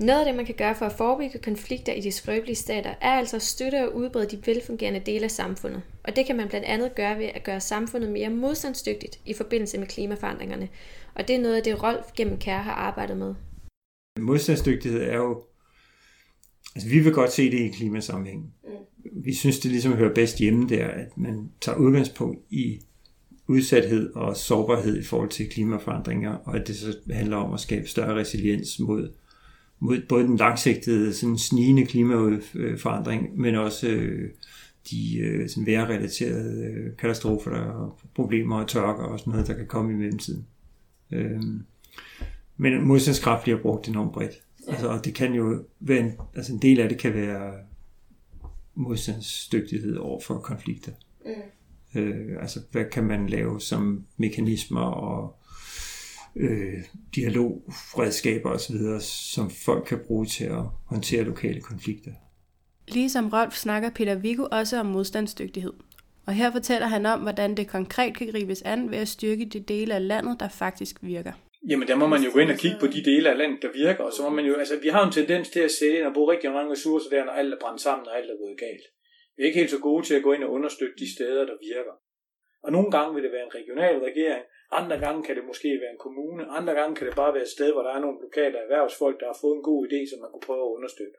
Noget 0.07 0.21
af 0.21 0.27
det, 0.27 0.35
man 0.35 0.47
kan 0.47 0.55
gøre 0.55 0.75
for 0.75 0.87
at 0.87 0.93
forebygge 0.93 1.39
konflikter 1.39 1.93
i 1.93 2.01
de 2.01 2.13
skrøbelige 2.13 2.57
stater, 2.57 2.95
er 3.01 3.11
altså 3.11 3.37
at 3.37 3.43
støtte 3.43 3.89
og 3.89 3.97
udbrede 3.97 4.37
de 4.37 4.43
velfungerende 4.47 5.01
dele 5.01 5.25
af 5.25 5.31
samfundet. 5.31 5.83
Og 6.05 6.17
det 6.17 6.27
kan 6.27 6.37
man 6.37 6.49
blandt 6.49 6.67
andet 6.67 6.95
gøre 6.95 7.19
ved 7.19 7.25
at 7.35 7.45
gøre 7.45 7.61
samfundet 7.61 8.11
mere 8.11 8.31
modstandsdygtigt 8.31 9.21
i 9.27 9.35
forbindelse 9.35 9.79
med 9.79 9.87
klimaforandringerne. 9.87 10.69
Og 11.15 11.29
det 11.29 11.37
er 11.37 11.41
noget 11.41 11.57
af 11.57 11.63
det, 11.63 11.83
Rolf 11.83 12.13
gennem 12.17 12.39
Kær 12.39 12.59
har 12.59 12.73
arbejdet 12.73 13.17
med. 13.17 13.35
Modstandsdygtighed 14.21 15.03
er 15.03 15.17
jo... 15.17 15.43
Altså, 16.75 16.89
vi 16.89 16.99
vil 16.99 17.13
godt 17.13 17.33
se 17.33 17.51
det 17.51 17.59
i 17.59 17.69
klimasammenhæng. 17.69 18.55
Mm. 18.65 18.71
Vi 19.25 19.35
synes, 19.35 19.59
det 19.61 19.71
ligesom 19.71 19.93
hører 19.93 20.15
bedst 20.15 20.39
hjemme 20.39 20.69
der, 20.69 20.89
at 20.89 21.17
man 21.17 21.53
tager 21.61 21.79
udgangspunkt 21.79 22.39
i 22.51 22.81
udsathed 23.51 24.13
og 24.15 24.37
sårbarhed 24.37 24.99
i 24.99 25.05
forhold 25.05 25.29
til 25.29 25.51
klimaforandringer, 25.51 26.35
og 26.35 26.57
at 26.57 26.69
det 26.69 26.77
så 26.77 26.97
handler 27.11 27.37
om 27.37 27.55
at 27.55 27.61
skabe 27.61 27.89
større 27.89 28.15
resiliens 28.15 28.79
mod, 28.79 29.13
mod 29.79 30.03
både 30.09 30.25
den 30.25 30.37
langsigtede 30.37 31.15
sådan 31.15 31.39
snigende 31.39 31.87
klimaforandring, 31.87 33.39
men 33.41 33.55
også 33.55 33.89
øh, 33.89 34.31
de 34.91 35.19
øh, 35.19 35.49
sådan 35.49 35.67
vejrrelaterede 35.67 36.65
øh, 36.65 36.97
katastrofer 36.97 37.51
og 37.51 37.99
problemer 38.15 38.61
og 38.61 38.69
tørker 38.69 39.03
og 39.03 39.19
sådan 39.19 39.31
noget, 39.31 39.47
der 39.47 39.55
kan 39.55 39.67
komme 39.67 39.93
i 39.93 39.97
mellemtiden. 39.97 40.47
Øh, 41.13 41.41
men 42.57 42.87
modstandskraft 42.87 43.43
bliver 43.43 43.63
brugt 43.63 43.89
enormt 43.89 44.13
bredt. 44.13 44.43
Altså, 44.69 44.89
og 44.89 45.05
det 45.05 45.15
kan 45.15 45.35
jo 45.35 45.65
være 45.81 45.99
en, 45.99 46.13
altså 46.35 46.53
en 46.53 46.63
del 46.63 46.81
af 46.81 46.89
det 46.89 46.99
kan 46.99 47.15
være 47.15 47.53
modstandsdygtighed 48.75 49.97
over 49.97 50.21
for 50.21 50.39
konflikter. 50.39 50.93
Mm. 51.25 51.33
Øh, 51.95 52.37
altså, 52.41 52.61
hvad 52.73 52.85
kan 52.85 53.05
man 53.05 53.27
lave 53.27 53.61
som 53.61 54.05
mekanismer 54.17 54.81
og 54.81 55.37
øh, 56.37 56.79
dialogredskaber 57.15 58.51
osv., 58.51 58.77
som 59.01 59.51
folk 59.51 59.85
kan 59.85 59.99
bruge 60.07 60.27
til 60.27 60.45
at 60.45 60.63
håndtere 60.87 61.23
lokale 61.23 61.61
konflikter. 61.61 62.11
Ligesom 62.89 63.29
Rolf 63.29 63.55
snakker 63.55 63.91
Peter 63.91 64.15
Viggo 64.15 64.47
også 64.53 64.81
om 64.81 64.87
modstandsdygtighed. 64.87 65.73
Og 66.27 66.33
her 66.33 66.53
fortæller 66.53 66.87
han 66.87 67.07
om, 67.07 67.21
hvordan 67.21 67.57
det 67.57 67.69
konkret 67.69 68.17
kan 68.17 68.27
gribes 68.27 68.63
an 68.63 68.91
ved 68.91 68.99
at 68.99 69.09
styrke 69.09 69.45
de 69.45 69.61
dele 69.61 69.95
af 69.95 70.09
landet, 70.09 70.41
der 70.41 70.49
faktisk 70.49 70.97
virker. 71.03 71.33
Jamen 71.69 71.89
der 71.89 71.97
må 71.97 72.07
man 72.07 72.23
jo 72.23 72.31
gå 72.33 72.39
ind 72.39 72.51
og 72.51 72.57
kigge 72.57 72.77
på 72.81 72.87
de 72.87 73.05
dele 73.05 73.31
af 73.31 73.39
landet, 73.39 73.59
der 73.63 73.69
virker, 73.75 74.05
og 74.05 74.13
så 74.13 74.23
må 74.23 74.31
man 74.31 74.45
jo, 74.45 74.55
altså 74.55 74.75
vi 74.83 74.89
har 74.89 75.07
en 75.07 75.13
tendens 75.13 75.49
til 75.49 75.61
at 75.61 75.71
sætte 75.71 75.99
ind 75.99 76.07
og 76.07 76.15
bruge 76.15 76.33
rigtig 76.33 76.51
mange 76.53 76.73
ressourcer 76.73 77.11
der, 77.11 77.25
når 77.25 77.33
alt 77.33 77.55
er 77.55 77.59
brændt 77.61 77.81
sammen 77.81 78.07
og 78.09 78.19
alt 78.19 78.31
er 78.31 78.39
gået 78.45 78.59
galt. 78.59 78.85
Vi 79.41 79.45
er 79.45 79.49
ikke 79.49 79.63
helt 79.63 79.77
så 79.77 79.79
gode 79.89 80.07
til 80.07 80.15
at 80.15 80.23
gå 80.23 80.33
ind 80.33 80.45
og 80.45 80.53
understøtte 80.53 80.97
de 81.03 81.15
steder, 81.15 81.45
der 81.51 81.57
virker. 81.73 81.95
Og 82.63 82.73
nogle 82.73 82.91
gange 82.91 83.15
vil 83.15 83.25
det 83.25 83.33
være 83.33 83.47
en 83.49 83.55
regional 83.55 83.99
regering, 84.09 84.45
Andre 84.73 84.99
gange 84.99 85.23
kan 85.23 85.37
det 85.37 85.45
måske 85.47 85.69
være 85.83 85.93
en 85.97 86.05
kommune. 86.07 86.47
Andre 86.59 86.75
gange 86.75 86.97
kan 86.97 87.07
det 87.07 87.17
bare 87.17 87.35
være 87.35 87.43
et 87.43 87.49
sted, 87.49 87.73
hvor 87.73 87.83
der 87.83 87.93
er 87.97 88.01
nogle 88.01 88.19
lokale 88.27 88.59
erhvervsfolk, 88.59 89.21
der 89.21 89.27
har 89.27 89.39
fået 89.41 89.57
en 89.57 89.63
god 89.63 89.87
idé, 89.87 90.11
som 90.11 90.21
man 90.21 90.31
kunne 90.31 90.47
prøve 90.47 90.65
at 90.67 90.75
understøtte. 90.77 91.13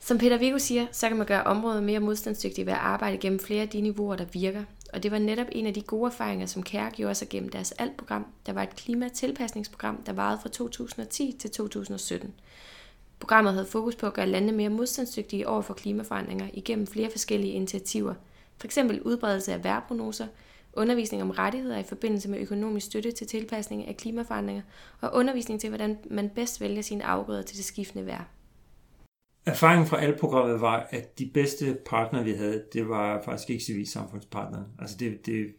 Som 0.00 0.18
Peter 0.18 0.38
Viggo 0.38 0.58
siger, 0.58 0.86
så 0.92 1.08
kan 1.08 1.16
man 1.16 1.26
gøre 1.26 1.44
området 1.44 1.82
mere 1.82 2.00
modstandsdygtigt 2.00 2.66
ved 2.66 2.72
at 2.72 2.86
arbejde 2.94 3.18
gennem 3.18 3.38
flere 3.38 3.62
af 3.62 3.68
de 3.68 3.80
niveauer, 3.80 4.16
der 4.16 4.26
virker. 4.32 4.64
Og 4.92 5.02
det 5.02 5.10
var 5.10 5.18
netop 5.18 5.46
en 5.52 5.66
af 5.66 5.74
de 5.74 5.82
gode 5.82 6.06
erfaringer, 6.06 6.46
som 6.46 6.62
Kære 6.62 6.90
gjorde 6.90 7.14
sig 7.14 7.28
gennem 7.28 7.50
deres 7.50 7.72
alt-program, 7.72 8.26
der 8.46 8.52
var 8.52 8.62
et 8.62 8.76
klimatilpasningsprogram, 8.76 10.02
der 10.06 10.12
varede 10.12 10.38
fra 10.42 10.48
2010 10.48 11.36
til 11.40 11.50
2017. 11.50 12.34
Programmet 13.24 13.52
havde 13.52 13.66
fokus 13.66 13.96
på 13.96 14.06
at 14.06 14.14
gøre 14.14 14.26
landene 14.26 14.56
mere 14.56 14.68
modstandsdygtige 14.68 15.48
over 15.48 15.62
for 15.62 15.74
klimaforandringer 15.74 16.48
igennem 16.52 16.86
flere 16.86 17.10
forskellige 17.10 17.52
initiativer. 17.52 18.14
For 18.58 18.66
eksempel 18.66 19.02
udbredelse 19.02 19.52
af 19.52 19.64
vejrprognoser, 19.64 20.26
undervisning 20.72 21.22
om 21.22 21.30
rettigheder 21.30 21.78
i 21.78 21.82
forbindelse 21.82 22.30
med 22.30 22.38
økonomisk 22.38 22.86
støtte 22.86 23.12
til 23.12 23.26
tilpasning 23.26 23.88
af 23.88 23.96
klimaforandringer 23.96 24.62
og 25.00 25.14
undervisning 25.14 25.60
til, 25.60 25.68
hvordan 25.68 25.98
man 26.10 26.30
bedst 26.34 26.60
vælger 26.60 26.82
sine 26.82 27.04
afgrøder 27.04 27.42
til 27.42 27.56
det 27.56 27.64
skiftende 27.64 28.06
vejr. 28.06 28.24
Erfaringen 29.46 29.86
fra 29.86 30.00
alle 30.00 30.16
programmet 30.16 30.60
var, 30.60 30.88
at 30.90 31.18
de 31.18 31.30
bedste 31.34 31.78
partnere, 31.86 32.24
vi 32.24 32.32
havde, 32.32 32.64
det 32.72 32.88
var 32.88 33.22
faktisk 33.24 33.50
ikke 33.50 33.64
civilsamfundspartnere. 33.64 34.66
Altså 34.78 34.96
det, 35.00 35.26
det, 35.26 35.54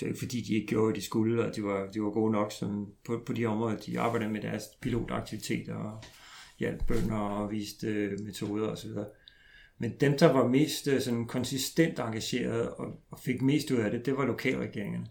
det 0.00 0.02
var 0.02 0.08
ikke 0.08 0.18
fordi, 0.18 0.40
de 0.40 0.54
ikke 0.54 0.66
gjorde, 0.66 0.86
hvad 0.86 0.94
de 0.94 1.06
skulle, 1.06 1.44
og 1.44 1.56
de 1.56 1.64
var, 1.64 1.86
de 1.86 2.02
var 2.02 2.10
gode 2.10 2.32
nok 2.32 2.52
som 2.52 2.88
på, 3.06 3.22
på 3.26 3.32
de 3.32 3.46
områder, 3.46 3.76
de 3.76 4.00
arbejdede 4.00 4.30
med 4.30 4.40
deres 4.40 4.64
pilotaktiviteter 4.80 5.74
og 5.74 6.04
hjalp 6.58 6.86
bønder 6.86 7.16
og 7.16 7.50
viste 7.50 7.86
øh, 7.86 8.20
metoder 8.20 8.68
osv. 8.68 8.90
Men 9.78 9.92
dem, 10.00 10.18
der 10.18 10.32
var 10.32 10.48
mest 10.48 10.88
øh, 10.88 11.00
sådan 11.00 11.26
konsistent 11.26 11.98
engageret 11.98 12.70
og, 12.70 13.00
og 13.10 13.18
fik 13.18 13.42
mest 13.42 13.70
ud 13.70 13.78
af 13.78 13.90
det, 13.90 14.06
det 14.06 14.16
var 14.16 14.24
lokalregeringerne. 14.24 15.06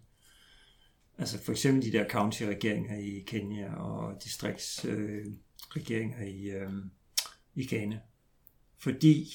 Altså 1.17 1.43
for 1.43 1.51
eksempel 1.51 1.86
de 1.86 1.91
der 1.97 2.08
county-regeringer 2.08 2.97
i 2.97 3.23
Kenya 3.27 3.73
og 3.75 4.23
distriktsregeringer 4.23 6.21
øh, 6.21 6.27
i, 6.27 6.49
øh, 6.49 6.71
i 7.56 7.67
Ghana. 7.67 7.99
Fordi, 8.77 9.29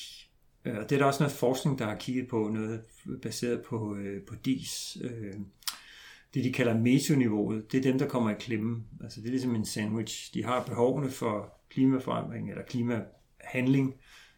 øh, 0.64 0.76
og 0.76 0.82
det 0.82 0.92
er 0.92 0.98
der 0.98 1.06
også 1.06 1.22
noget 1.22 1.36
forskning, 1.36 1.78
der 1.78 1.84
har 1.84 1.96
kigget 1.96 2.28
på, 2.28 2.48
noget 2.48 2.82
baseret 3.22 3.62
på, 3.62 3.96
øh, 3.96 4.26
på 4.26 4.34
DIS, 4.34 4.98
øh, 5.00 5.34
det 6.34 6.44
de 6.44 6.52
kalder 6.52 6.78
mesoniveauet, 6.78 7.72
det 7.72 7.78
er 7.78 7.82
dem, 7.82 7.98
der 7.98 8.08
kommer 8.08 8.30
i 8.30 8.34
klemme. 8.40 8.84
Altså 9.02 9.20
det 9.20 9.26
er 9.26 9.30
ligesom 9.30 9.54
en 9.54 9.66
sandwich. 9.66 10.34
De 10.34 10.44
har 10.44 10.64
behovene 10.64 11.10
for 11.10 11.57
klimaforandring 11.70 12.50
eller 12.50 12.62
klimahandling 12.62 13.94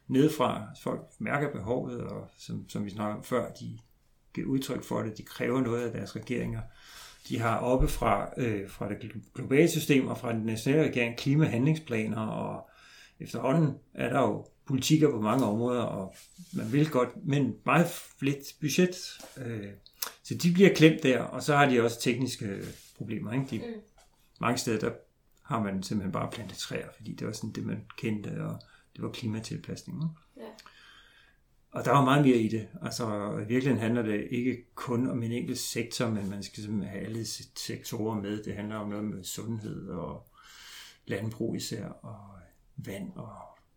nedefra. 0.07 0.67
Folk 0.83 1.01
mærker 1.19 1.53
behovet, 1.53 2.01
og 2.01 2.29
som, 2.39 2.69
som 2.69 2.85
vi 2.85 2.91
snakkede 2.91 3.17
om 3.17 3.25
før, 3.25 3.53
de 3.53 3.79
giver 4.35 4.47
udtryk 4.47 4.85
for 4.85 5.03
det. 5.03 5.19
De 5.19 5.23
kræver 5.23 5.61
noget 5.61 5.87
af 5.87 5.93
deres 5.93 6.17
regeringer. 6.17 6.61
De 7.29 7.39
har 7.39 7.59
oppe 7.59 7.89
fra, 7.89 8.31
øh, 8.37 8.71
fra 8.71 8.89
det 8.89 9.13
globale 9.35 9.69
system 9.69 10.09
og 10.09 10.19
fra 10.19 10.33
den 10.33 10.43
nationale 10.43 10.89
regering 10.89 11.17
klimahandlingsplaner, 11.17 12.27
og 12.27 12.71
efterhånden 13.21 13.75
er 13.95 14.09
der 14.09 14.21
jo 14.21 14.47
politikker 14.67 15.11
på 15.11 15.21
mange 15.21 15.45
områder, 15.45 15.83
og 15.83 16.15
man 16.53 16.73
vil 16.73 16.91
godt, 16.91 17.09
men 17.25 17.55
meget 17.67 17.87
lidt 18.21 18.55
budget. 18.61 18.97
Øh, 19.37 19.69
så 20.23 20.35
de 20.35 20.53
bliver 20.53 20.75
klemt 20.75 21.03
der, 21.03 21.23
og 21.23 21.43
så 21.43 21.57
har 21.57 21.69
de 21.69 21.83
også 21.83 22.01
tekniske 22.01 22.59
problemer. 22.97 23.33
Ikke? 23.33 23.47
De, 23.51 23.59
mm. 23.59 23.81
Mange 24.41 24.59
steder, 24.59 24.79
der 24.79 24.91
har 25.51 25.63
man 25.63 25.83
simpelthen 25.83 26.13
bare 26.13 26.31
plantet 26.31 26.59
træer, 26.59 26.89
fordi 26.97 27.13
det 27.15 27.27
var 27.27 27.33
sådan 27.33 27.53
det, 27.53 27.67
man 27.67 27.87
kendte, 27.97 28.45
og 28.45 28.61
det 28.97 29.03
var 29.03 29.11
klimatilpasning. 29.11 30.03
Ja. 30.37 30.43
Og 31.73 31.85
der 31.85 31.91
var 31.91 32.05
meget 32.05 32.25
mere 32.25 32.37
i 32.37 32.49
det. 32.49 32.69
Altså, 32.83 33.33
i 33.33 33.49
virkeligheden 33.49 33.79
handler 33.79 34.03
det 34.03 34.29
ikke 34.31 34.75
kun 34.75 35.11
om 35.11 35.23
en 35.23 35.33
enkelt 35.33 35.59
sektor, 35.59 36.09
men 36.09 36.31
man 36.31 36.43
skal 36.43 36.83
have 36.83 37.01
alle 37.01 37.25
sektorer 37.57 38.21
med. 38.21 38.43
Det 38.43 38.55
handler 38.55 38.77
om 38.77 38.89
noget 38.89 39.05
med 39.05 39.25
sundhed 39.25 39.89
og 39.89 40.29
landbrug 41.07 41.57
især, 41.57 41.87
og 41.87 42.39
vand 42.77 43.13
og 43.17 43.33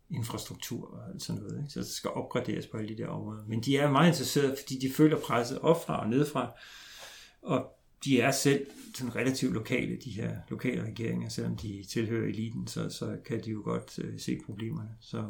infrastruktur 0.10 0.94
og 0.94 1.10
alt 1.10 1.22
sådan 1.22 1.42
noget. 1.42 1.58
Ikke? 1.58 1.70
Så 1.70 1.80
det 1.80 1.88
skal 1.88 2.10
opgraderes 2.12 2.68
på 2.68 2.78
alle 2.78 2.96
de 2.96 3.04
der 3.04 3.08
områder. 3.08 3.46
Men 3.46 3.62
de 3.62 3.78
er 3.78 3.92
meget 3.92 4.08
interesserede, 4.08 4.58
fordi 4.64 4.80
de 4.80 4.94
føler 4.94 5.20
presset 5.20 5.60
opfra 5.60 6.02
og 6.02 6.10
nedefra. 6.10 6.52
Og 7.42 7.80
de 8.06 8.22
er 8.22 8.32
selv 8.32 8.68
sådan 8.96 9.16
relativt 9.16 9.54
lokale, 9.54 9.98
de 10.06 10.12
her 10.12 10.36
lokale 10.50 10.84
regeringer, 10.84 11.30
selvom 11.30 11.56
de 11.56 11.86
tilhører 11.90 12.28
eliten, 12.28 12.68
så, 12.68 12.90
så 12.90 13.18
kan 13.26 13.44
de 13.46 13.52
jo 13.52 13.62
godt 13.64 14.00
øh, 14.00 14.20
se 14.20 14.40
problemerne. 14.46 14.90
Så 15.02 15.26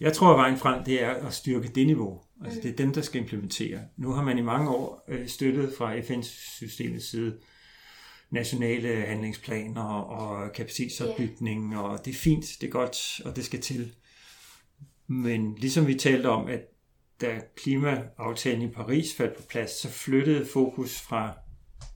jeg 0.00 0.12
tror, 0.12 0.30
at 0.32 0.36
vejen 0.36 0.58
frem, 0.58 0.84
det 0.84 1.02
er 1.02 1.10
at 1.10 1.34
styrke 1.34 1.68
det 1.68 1.86
niveau. 1.86 2.20
Altså 2.44 2.60
det 2.62 2.70
er 2.70 2.76
dem, 2.76 2.92
der 2.92 3.00
skal 3.00 3.20
implementere. 3.20 3.80
Nu 3.96 4.10
har 4.10 4.22
man 4.22 4.38
i 4.38 4.42
mange 4.42 4.70
år 4.70 5.04
øh, 5.08 5.28
støttet 5.28 5.74
fra 5.78 5.98
FN's-systemets 5.98 7.10
side 7.10 7.38
nationale 8.30 9.04
handlingsplaner 9.06 9.82
og 9.82 10.52
kapacitetsopbygning, 10.52 11.78
og 11.78 12.04
det 12.04 12.10
er 12.10 12.14
fint, 12.18 12.56
det 12.60 12.66
er 12.66 12.70
godt, 12.70 13.20
og 13.24 13.36
det 13.36 13.44
skal 13.44 13.60
til. 13.60 13.94
Men 15.06 15.54
ligesom 15.54 15.86
vi 15.86 15.94
talte 15.94 16.26
om, 16.26 16.46
at 16.46 16.60
da 17.20 17.40
klimaaftalen 17.56 18.62
i 18.62 18.72
Paris 18.72 19.14
faldt 19.14 19.36
på 19.36 19.42
plads, 19.42 19.70
så 19.70 19.88
flyttede 19.88 20.46
fokus 20.46 21.00
fra 21.00 21.41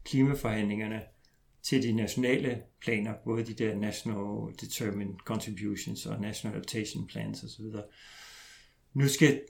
klimaforhandlingerne 0.05 1.01
til 1.63 1.83
de 1.83 1.93
nationale 1.93 2.63
planer, 2.83 3.15
både 3.25 3.45
de 3.45 3.55
der 3.55 3.75
National 3.75 4.55
Determined 4.61 5.15
Contributions 5.25 6.07
og 6.07 6.21
National 6.21 6.57
Adaptation 6.57 7.07
Plans 7.07 7.45
osv. 7.45 7.65
Nu 8.95 9.09
skal, 9.09 9.41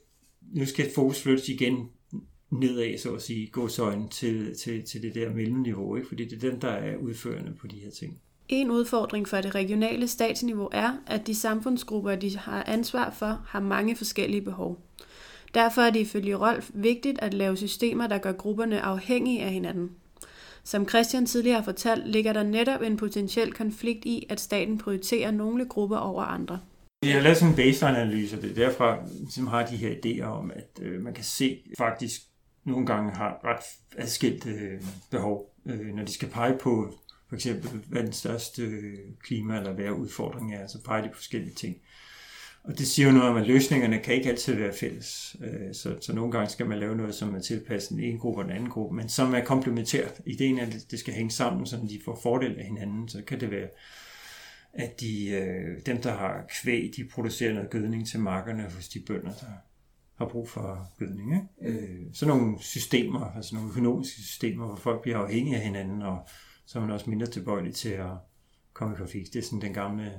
nu 0.41 0.67
skal 0.67 0.93
fokus 0.95 1.23
flyttes 1.23 1.49
igen 1.49 1.91
nedad, 2.51 2.99
så 2.99 3.15
at 3.15 3.23
sige, 3.23 3.47
gåsøjne 3.47 4.09
til, 4.09 4.57
til, 4.59 4.85
til 4.85 5.03
det 5.03 5.15
der 5.15 5.35
mellemniveau, 5.35 5.97
ikke? 5.97 6.09
fordi 6.09 6.25
det 6.25 6.45
er 6.45 6.51
den, 6.51 6.61
der 6.61 6.69
er 6.69 6.97
udførende 6.97 7.55
på 7.61 7.67
de 7.67 7.77
her 7.77 7.91
ting. 7.91 8.21
En 8.49 8.71
udfordring 8.71 9.29
for 9.29 9.37
det 9.37 9.55
regionale 9.55 10.09
statsniveau 10.09 10.69
er, 10.73 10.97
at 11.07 11.27
de 11.27 11.35
samfundsgrupper, 11.35 12.15
de 12.15 12.39
har 12.39 12.65
ansvar 12.67 13.11
for, 13.11 13.43
har 13.47 13.61
mange 13.61 13.97
forskellige 13.97 14.43
behov. 14.43 14.81
Derfor 15.55 15.83
er 15.83 15.91
det 15.91 16.01
ifølge 16.01 16.37
Rolf 16.37 16.71
vigtigt 16.75 17.19
at 17.19 17.35
lave 17.35 17.57
systemer, 17.57 18.07
der 18.07 18.19
gør 18.19 18.33
grupperne 18.33 18.81
afhængige 18.81 19.43
af 19.43 19.53
hinanden. 19.53 19.91
Som 20.67 20.89
Christian 20.89 21.27
tidligere 21.27 21.57
har 21.57 21.65
fortalt, 21.65 22.09
ligger 22.09 22.33
der 22.33 22.43
netop 22.43 22.83
en 22.83 22.97
potentiel 22.97 23.53
konflikt 23.53 24.05
i, 24.05 24.27
at 24.29 24.41
staten 24.41 24.79
prioriterer 24.79 25.31
nogle 25.31 25.67
grupper 25.69 25.97
over 25.97 26.23
andre. 26.23 26.61
Jeg 27.03 27.15
har 27.15 27.21
lavet 27.21 27.37
sådan 27.37 27.51
en 27.51 27.57
baseline-analyse, 27.57 28.37
og 28.37 28.43
det 28.43 28.51
er 28.51 28.55
derfra, 28.55 28.99
som 29.31 29.47
har 29.47 29.67
de 29.67 29.77
her 29.77 29.95
idéer 29.95 30.25
om, 30.25 30.51
at 30.51 30.83
øh, 30.83 31.03
man 31.03 31.15
kan 31.15 31.25
se 31.25 31.63
faktisk 31.79 32.21
nogle 32.65 32.87
gange 32.87 33.13
har 33.13 33.41
ret 33.45 33.65
adskilt 33.97 34.47
øh, 34.47 34.83
behov, 35.11 35.55
øh, 35.67 35.87
når 35.95 36.05
de 36.05 36.13
skal 36.13 36.29
pege 36.29 36.59
på 36.59 36.95
for 37.29 37.37
eksempel, 37.37 37.71
hvad 37.89 38.03
den 38.03 38.13
største 38.13 38.63
øh, 38.63 38.99
klima- 39.23 39.57
eller 39.57 39.73
vejrudfordring 39.73 40.55
er, 40.55 40.67
så 40.67 40.83
peger 40.85 41.03
de 41.03 41.09
på 41.09 41.17
forskellige 41.17 41.55
ting. 41.55 41.77
Og 42.67 42.79
det 42.79 42.87
siger 42.87 43.07
jo 43.07 43.13
noget 43.13 43.31
om, 43.31 43.37
at 43.37 43.47
løsningerne 43.47 43.99
kan 43.99 44.15
ikke 44.15 44.29
altid 44.29 44.55
være 44.55 44.73
fælles. 44.73 45.37
Øh, 45.41 45.75
så, 45.75 45.97
så 46.01 46.15
nogle 46.15 46.33
gange 46.33 46.51
skal 46.51 46.67
man 46.67 46.79
lave 46.79 46.97
noget, 46.97 47.15
som 47.15 47.35
er 47.35 47.41
tilpasset 47.41 47.91
den 47.91 48.01
ene 48.01 48.19
gruppe 48.19 48.41
og 48.41 48.45
den 48.45 48.53
anden 48.53 48.71
gruppe, 48.71 48.97
men 48.97 49.09
som 49.09 49.35
er 49.35 49.45
komplementært. 49.45 50.21
Ideen 50.27 50.59
er, 50.59 50.67
at 50.67 50.87
det 50.91 50.99
skal 50.99 51.15
hænge 51.15 51.31
sammen, 51.31 51.67
så 51.67 51.77
de 51.77 52.01
får 52.05 52.19
fordel 52.23 52.59
af 52.59 52.65
hinanden. 52.65 53.09
Så 53.09 53.23
kan 53.27 53.41
det 53.41 53.51
være, 53.51 53.69
at 54.73 55.01
de, 55.01 55.29
øh, 55.29 55.81
dem, 55.87 56.03
der 56.03 56.13
har 56.13 56.45
kvæg, 56.63 56.93
de 56.97 57.09
producerer 57.13 57.55
noget 57.55 57.71
gødning 57.71 58.09
til 58.09 58.21
markerne 58.21 58.63
hos 58.63 58.89
de 58.89 59.01
bønder, 59.07 59.33
der 59.33 59.47
har 60.15 60.29
brug 60.29 60.49
for 60.49 60.93
gødning. 60.99 61.35
Ikke? 61.35 61.79
Mm. 61.81 62.15
sådan 62.15 62.37
nogle 62.37 62.57
systemer, 62.61 63.21
altså 63.37 63.55
nogle 63.55 63.71
økonomiske 63.71 64.21
systemer, 64.23 64.67
hvor 64.67 64.77
folk 64.77 65.03
bliver 65.03 65.19
afhængige 65.19 65.57
af 65.57 65.63
hinanden, 65.63 66.03
og 66.03 66.29
så 66.67 66.79
er 66.79 66.83
man 66.83 66.91
også 66.91 67.11
mindre 67.11 67.27
tilbøjelig 67.27 67.75
til 67.75 67.89
at 67.89 68.11
komme 68.73 68.95
i 68.95 68.99
konflikt. 68.99 69.33
Det 69.33 69.39
er 69.39 69.43
sådan 69.43 69.61
den 69.61 69.75
gamle 69.75 70.13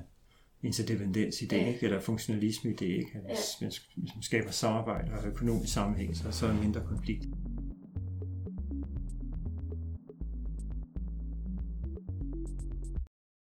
interdependens 0.68 1.36
idé, 1.36 1.56
ja. 1.56 1.74
eller 1.82 2.00
funktionalisme 2.00 2.72
idé, 2.72 2.86
ikke? 2.86 3.12
At 3.16 3.22
hvis, 3.26 3.62
ja. 3.62 3.68
hvis 3.96 4.12
man 4.16 4.24
skaber 4.24 4.52
samarbejde 4.52 5.12
og 5.12 5.28
økonomisk 5.28 5.74
sammenhæng, 5.74 6.18
så, 6.18 6.32
så 6.32 6.46
er 6.46 6.52
der 6.52 6.60
mindre 6.60 6.82
konflikt. 6.88 7.26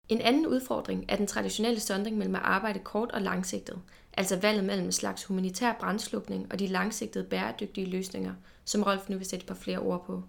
En 0.09 0.21
anden 0.21 0.47
udfordring 0.47 1.05
er 1.07 1.15
den 1.15 1.27
traditionelle 1.27 1.79
sondring 1.79 2.17
mellem 2.17 2.35
at 2.35 2.41
arbejde 2.43 2.79
kort 2.79 3.11
og 3.11 3.21
langsigtet, 3.21 3.79
altså 4.13 4.39
valget 4.39 4.63
mellem 4.63 4.85
en 4.85 4.91
slags 4.91 5.23
humanitær 5.23 5.73
brændslukning 5.79 6.51
og 6.51 6.59
de 6.59 6.67
langsigtede 6.67 7.27
bæredygtige 7.29 7.89
løsninger, 7.89 8.33
som 8.65 8.83
Rolf 8.83 9.09
nu 9.09 9.17
vil 9.17 9.25
sætte 9.25 9.45
på 9.45 9.53
flere 9.53 9.79
ord 9.79 10.05
på. 10.05 10.23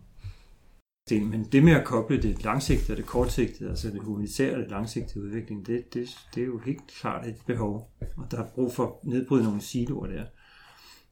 Det, 1.11 1.23
men 1.23 1.45
det 1.45 1.65
med 1.65 1.73
at 1.73 1.85
koble 1.85 2.23
det 2.23 2.45
langsigtede 2.45 2.93
og 2.93 2.97
det 2.97 3.07
kortsigtede, 3.07 3.71
altså 3.71 3.91
det 3.91 4.01
humanitære 4.01 4.55
og 4.55 4.61
det 4.61 4.71
langsigtede 4.71 5.25
udvikling, 5.25 5.67
det, 5.67 5.95
det, 5.95 6.09
det 6.35 6.43
er 6.43 6.47
jo 6.47 6.59
helt 6.59 6.87
klart 6.87 7.27
et 7.27 7.37
behov. 7.47 7.93
Og 8.17 8.31
der 8.31 8.39
er 8.39 8.49
brug 8.49 8.75
for 8.75 8.87
at 8.87 9.09
nedbryde 9.09 9.45
nogle 9.45 9.61
siloer 9.61 10.07
der. 10.07 10.25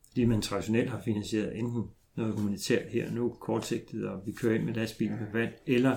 Fordi 0.09 0.25
man 0.25 0.43
traditionelt 0.43 0.91
har 0.91 1.01
finansieret 1.05 1.59
enten 1.59 1.85
noget 2.17 2.35
humanitært 2.35 2.89
her 2.89 3.11
nu, 3.11 3.37
kortsigtet, 3.41 4.09
og 4.09 4.27
vi 4.27 4.33
kører 4.33 4.55
ind 4.55 4.65
med 4.65 4.75
lastbil 4.75 5.11
med 5.11 5.33
vand, 5.33 5.53
eller 5.67 5.97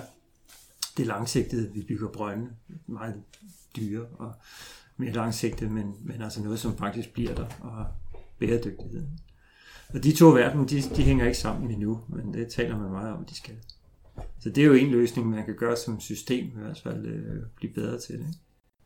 det 0.96 1.06
langsigtede, 1.06 1.72
vi 1.74 1.82
bygger 1.88 2.08
brønde, 2.08 2.50
meget 2.86 3.22
dyre 3.76 4.06
og 4.18 4.32
mere 4.96 5.12
langsigtet, 5.12 5.70
men, 5.70 5.94
men 6.00 6.22
altså 6.22 6.42
noget, 6.42 6.58
som 6.58 6.76
faktisk 6.76 7.12
bliver 7.12 7.34
der, 7.34 7.46
og 7.60 7.86
bæredygtigheden. 8.38 9.18
Og 9.88 10.04
de 10.04 10.12
to 10.12 10.26
verdener, 10.26 10.66
de, 10.66 10.82
de 10.96 11.02
hænger 11.02 11.26
ikke 11.26 11.38
sammen 11.38 11.70
endnu, 11.70 12.00
men 12.08 12.34
det 12.34 12.48
taler 12.48 12.78
man 12.78 12.90
meget 12.90 13.12
om, 13.12 13.24
de 13.24 13.34
skal. 13.34 13.54
Så 14.42 14.48
det 14.50 14.62
er 14.62 14.66
jo 14.66 14.74
en 14.74 14.90
løsning, 14.90 15.30
man 15.30 15.44
kan 15.44 15.56
gøre 15.56 15.76
som 15.76 16.00
system, 16.00 16.44
i 16.44 16.62
hvert 16.64 16.80
fald 16.82 17.06
øh, 17.06 17.42
blive 17.56 17.72
bedre 17.72 17.98
til 17.98 18.14
det. 18.14 18.26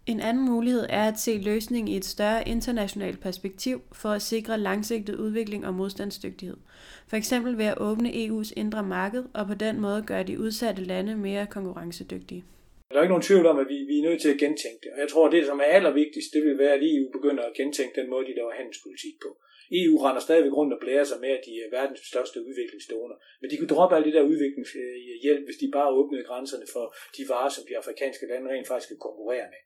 En 0.07 0.21
anden 0.21 0.45
mulighed 0.45 0.87
er 0.89 1.09
at 1.09 1.19
se 1.19 1.39
løsningen 1.39 1.89
i 1.89 1.97
et 1.97 2.05
større 2.05 2.49
internationalt 2.49 3.21
perspektiv 3.21 3.83
for 3.93 4.09
at 4.09 4.23
sikre 4.23 4.59
langsigtet 4.59 5.15
udvikling 5.15 5.67
og 5.67 5.75
modstandsdygtighed. 5.75 6.57
For 7.09 7.17
eksempel 7.17 7.59
ved 7.59 7.65
at 7.65 7.79
åbne 7.81 8.09
EU's 8.09 8.53
indre 8.57 8.83
marked 8.83 9.25
og 9.35 9.47
på 9.47 9.55
den 9.55 9.81
måde 9.81 10.03
gøre 10.07 10.23
de 10.23 10.41
udsatte 10.41 10.85
lande 10.85 11.17
mere 11.17 11.47
konkurrencedygtige. 11.47 12.45
Der 12.91 12.97
er 12.99 13.03
ikke 13.03 13.15
nogen 13.17 13.29
tvivl 13.31 13.47
om, 13.47 13.59
at 13.59 13.69
vi, 13.73 13.79
vi 13.91 13.97
er 13.99 14.09
nødt 14.09 14.21
til 14.23 14.35
at 14.35 14.39
gentænke 14.45 14.81
det. 14.83 14.91
Og 14.95 14.99
jeg 15.03 15.09
tror, 15.13 15.27
at 15.27 15.33
det, 15.33 15.47
som 15.47 15.59
er 15.65 15.71
allervigtigst, 15.79 16.31
det 16.35 16.43
vil 16.47 16.59
være, 16.59 16.75
at 16.79 16.83
EU 16.91 17.07
begynder 17.17 17.43
at 17.47 17.57
gentænke 17.61 18.01
den 18.01 18.11
måde, 18.11 18.25
de 18.29 18.39
laver 18.41 18.53
handelspolitik 18.61 19.15
på. 19.25 19.31
EU 19.79 19.95
render 20.05 20.23
stadigvæk 20.27 20.53
rundt 20.53 20.73
og 20.73 20.81
blærer 20.81 21.05
sig 21.05 21.19
med, 21.21 21.29
at 21.29 21.43
de 21.47 21.53
er 21.65 21.69
verdens 21.79 22.01
største 22.13 22.39
udviklingsdoner. 22.49 23.17
Men 23.41 23.51
de 23.51 23.57
kunne 23.57 23.75
droppe 23.75 23.97
alt 23.97 24.07
det 24.07 24.15
der 24.15 24.31
udviklingshjælp, 24.33 25.45
hvis 25.47 25.61
de 25.63 25.71
bare 25.73 25.91
åbnede 25.99 26.25
grænserne 26.25 26.67
for 26.73 26.95
de 27.17 27.23
varer, 27.29 27.49
som 27.49 27.65
de 27.69 27.79
afrikanske 27.81 28.27
lande 28.31 28.51
rent 28.51 28.69
faktisk 28.69 28.89
kan 28.89 29.05
konkurrere 29.09 29.47
med. 29.53 29.61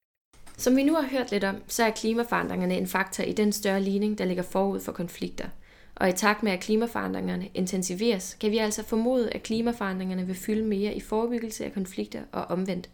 Som 0.65 0.77
vi 0.77 0.83
nu 0.83 0.95
har 0.95 1.09
hørt 1.15 1.31
lidt 1.33 1.45
om, 1.45 1.57
så 1.69 1.83
er 1.85 1.91
klimaforandringerne 1.91 2.77
en 2.77 2.87
faktor 2.87 3.25
i 3.25 3.33
den 3.33 3.53
større 3.53 3.81
ligning, 3.81 4.19
der 4.19 4.25
ligger 4.25 4.43
forud 4.43 4.81
for 4.81 4.93
konflikter. 4.93 5.49
Og 5.97 6.09
i 6.09 6.13
takt 6.13 6.43
med, 6.43 6.53
at 6.53 6.61
klimaforandringerne 6.61 7.51
intensiveres, 7.55 8.35
kan 8.41 8.51
vi 8.51 8.59
altså 8.59 8.83
formode, 8.85 9.31
at 9.31 9.43
klimaforandringerne 9.43 10.27
vil 10.27 10.35
fylde 10.35 10.65
mere 10.65 10.95
i 10.95 11.01
forebyggelse 11.01 11.65
af 11.65 11.73
konflikter 11.73 12.23
og 12.33 12.45
omvendt. 12.45 12.91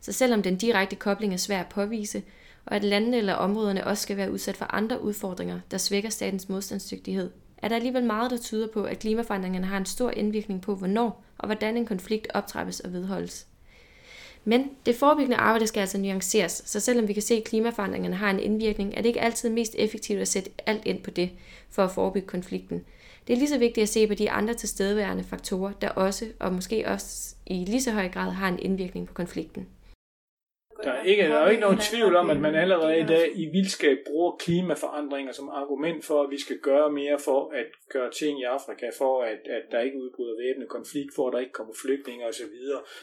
Så 0.00 0.12
selvom 0.12 0.42
den 0.42 0.56
direkte 0.56 0.96
kobling 0.96 1.32
er 1.32 1.36
svær 1.36 1.60
at 1.60 1.68
påvise, 1.68 2.22
og 2.68 2.76
at 2.76 2.84
landene 2.84 3.16
eller 3.16 3.34
områderne 3.34 3.86
også 3.86 4.02
skal 4.02 4.16
være 4.16 4.32
udsat 4.32 4.56
for 4.56 4.74
andre 4.74 5.02
udfordringer, 5.02 5.60
der 5.70 5.78
svækker 5.78 6.10
statens 6.10 6.48
modstandsdygtighed, 6.48 7.30
er 7.58 7.68
der 7.68 7.76
alligevel 7.76 8.04
meget, 8.04 8.30
der 8.30 8.36
tyder 8.36 8.68
på, 8.74 8.82
at 8.82 8.98
klimaforandringerne 8.98 9.66
har 9.66 9.76
en 9.76 9.86
stor 9.86 10.10
indvirkning 10.10 10.62
på, 10.62 10.74
hvornår 10.74 11.24
og 11.38 11.46
hvordan 11.46 11.76
en 11.76 11.86
konflikt 11.86 12.26
optrappes 12.34 12.80
og 12.80 12.92
vedholdes. 12.92 13.46
Men 14.44 14.70
det 14.86 14.94
forebyggende 14.96 15.36
arbejde 15.36 15.66
skal 15.66 15.80
altså 15.80 15.98
nuanceres, 15.98 16.62
så 16.66 16.80
selvom 16.80 17.08
vi 17.08 17.12
kan 17.12 17.22
se, 17.22 17.34
at 17.34 17.44
klimaforandringerne 17.44 18.16
har 18.16 18.30
en 18.30 18.40
indvirkning, 18.40 18.92
er 18.96 19.02
det 19.02 19.08
ikke 19.08 19.20
altid 19.20 19.50
mest 19.50 19.74
effektivt 19.78 20.20
at 20.20 20.28
sætte 20.28 20.50
alt 20.66 20.86
ind 20.86 21.02
på 21.02 21.10
det 21.10 21.30
for 21.70 21.84
at 21.84 21.90
forebygge 21.90 22.28
konflikten. 22.28 22.84
Det 23.26 23.32
er 23.32 23.38
lige 23.38 23.48
så 23.48 23.58
vigtigt 23.58 23.82
at 23.82 23.88
se 23.88 24.06
på 24.06 24.14
de 24.14 24.30
andre 24.30 24.54
tilstedeværende 24.54 25.24
faktorer, 25.24 25.72
der 25.72 25.88
også, 25.88 26.26
og 26.40 26.52
måske 26.52 26.88
også 26.88 27.34
i 27.46 27.64
lige 27.64 27.82
så 27.82 27.90
høj 27.90 28.08
grad, 28.08 28.30
har 28.30 28.48
en 28.48 28.58
indvirkning 28.58 29.06
på 29.06 29.14
konflikten. 29.14 29.66
Der 30.84 30.92
er, 30.92 31.02
ikke, 31.02 31.22
der 31.22 31.36
er 31.36 31.50
ikke 31.50 31.60
nogen 31.60 31.78
tvivl 31.78 32.16
om, 32.16 32.30
at 32.30 32.40
man 32.40 32.54
allerede 32.54 33.00
i 33.00 33.06
dag 33.06 33.30
i 33.34 33.46
vildskab 33.46 33.98
bruger 34.06 34.36
klimaforandringer 34.36 35.32
som 35.32 35.48
argument 35.48 36.04
for, 36.04 36.22
at 36.22 36.30
vi 36.30 36.40
skal 36.40 36.58
gøre 36.58 36.90
mere 36.92 37.18
for 37.18 37.50
at 37.50 37.66
gøre 37.92 38.10
ting 38.10 38.40
i 38.40 38.42
Afrika, 38.42 38.90
for 38.98 39.22
at, 39.22 39.40
at 39.56 39.62
der 39.70 39.80
ikke 39.80 39.98
udbryder 39.98 40.36
væbnet 40.36 40.68
konflikt, 40.68 41.14
for 41.14 41.26
at 41.26 41.32
der 41.32 41.38
ikke 41.38 41.52
kommer 41.52 41.74
flygtninge 41.82 42.26
osv. 42.26 42.56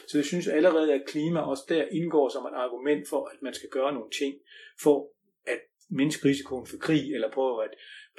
Så 0.08 0.18
jeg 0.18 0.24
synes 0.24 0.48
allerede, 0.48 0.94
at 0.94 1.06
klima 1.06 1.40
også 1.40 1.64
der 1.68 1.84
indgår 1.90 2.28
som 2.28 2.44
et 2.44 2.54
argument 2.54 3.08
for, 3.08 3.30
at 3.32 3.42
man 3.42 3.54
skal 3.54 3.68
gøre 3.68 3.92
nogle 3.92 4.10
ting 4.10 4.34
for 4.82 5.08
at 5.46 5.60
mindske 5.90 6.28
risikoen 6.28 6.66
for 6.66 6.76
krig, 6.76 7.14
eller 7.14 7.30
prøve 7.30 7.64
at 7.64 7.70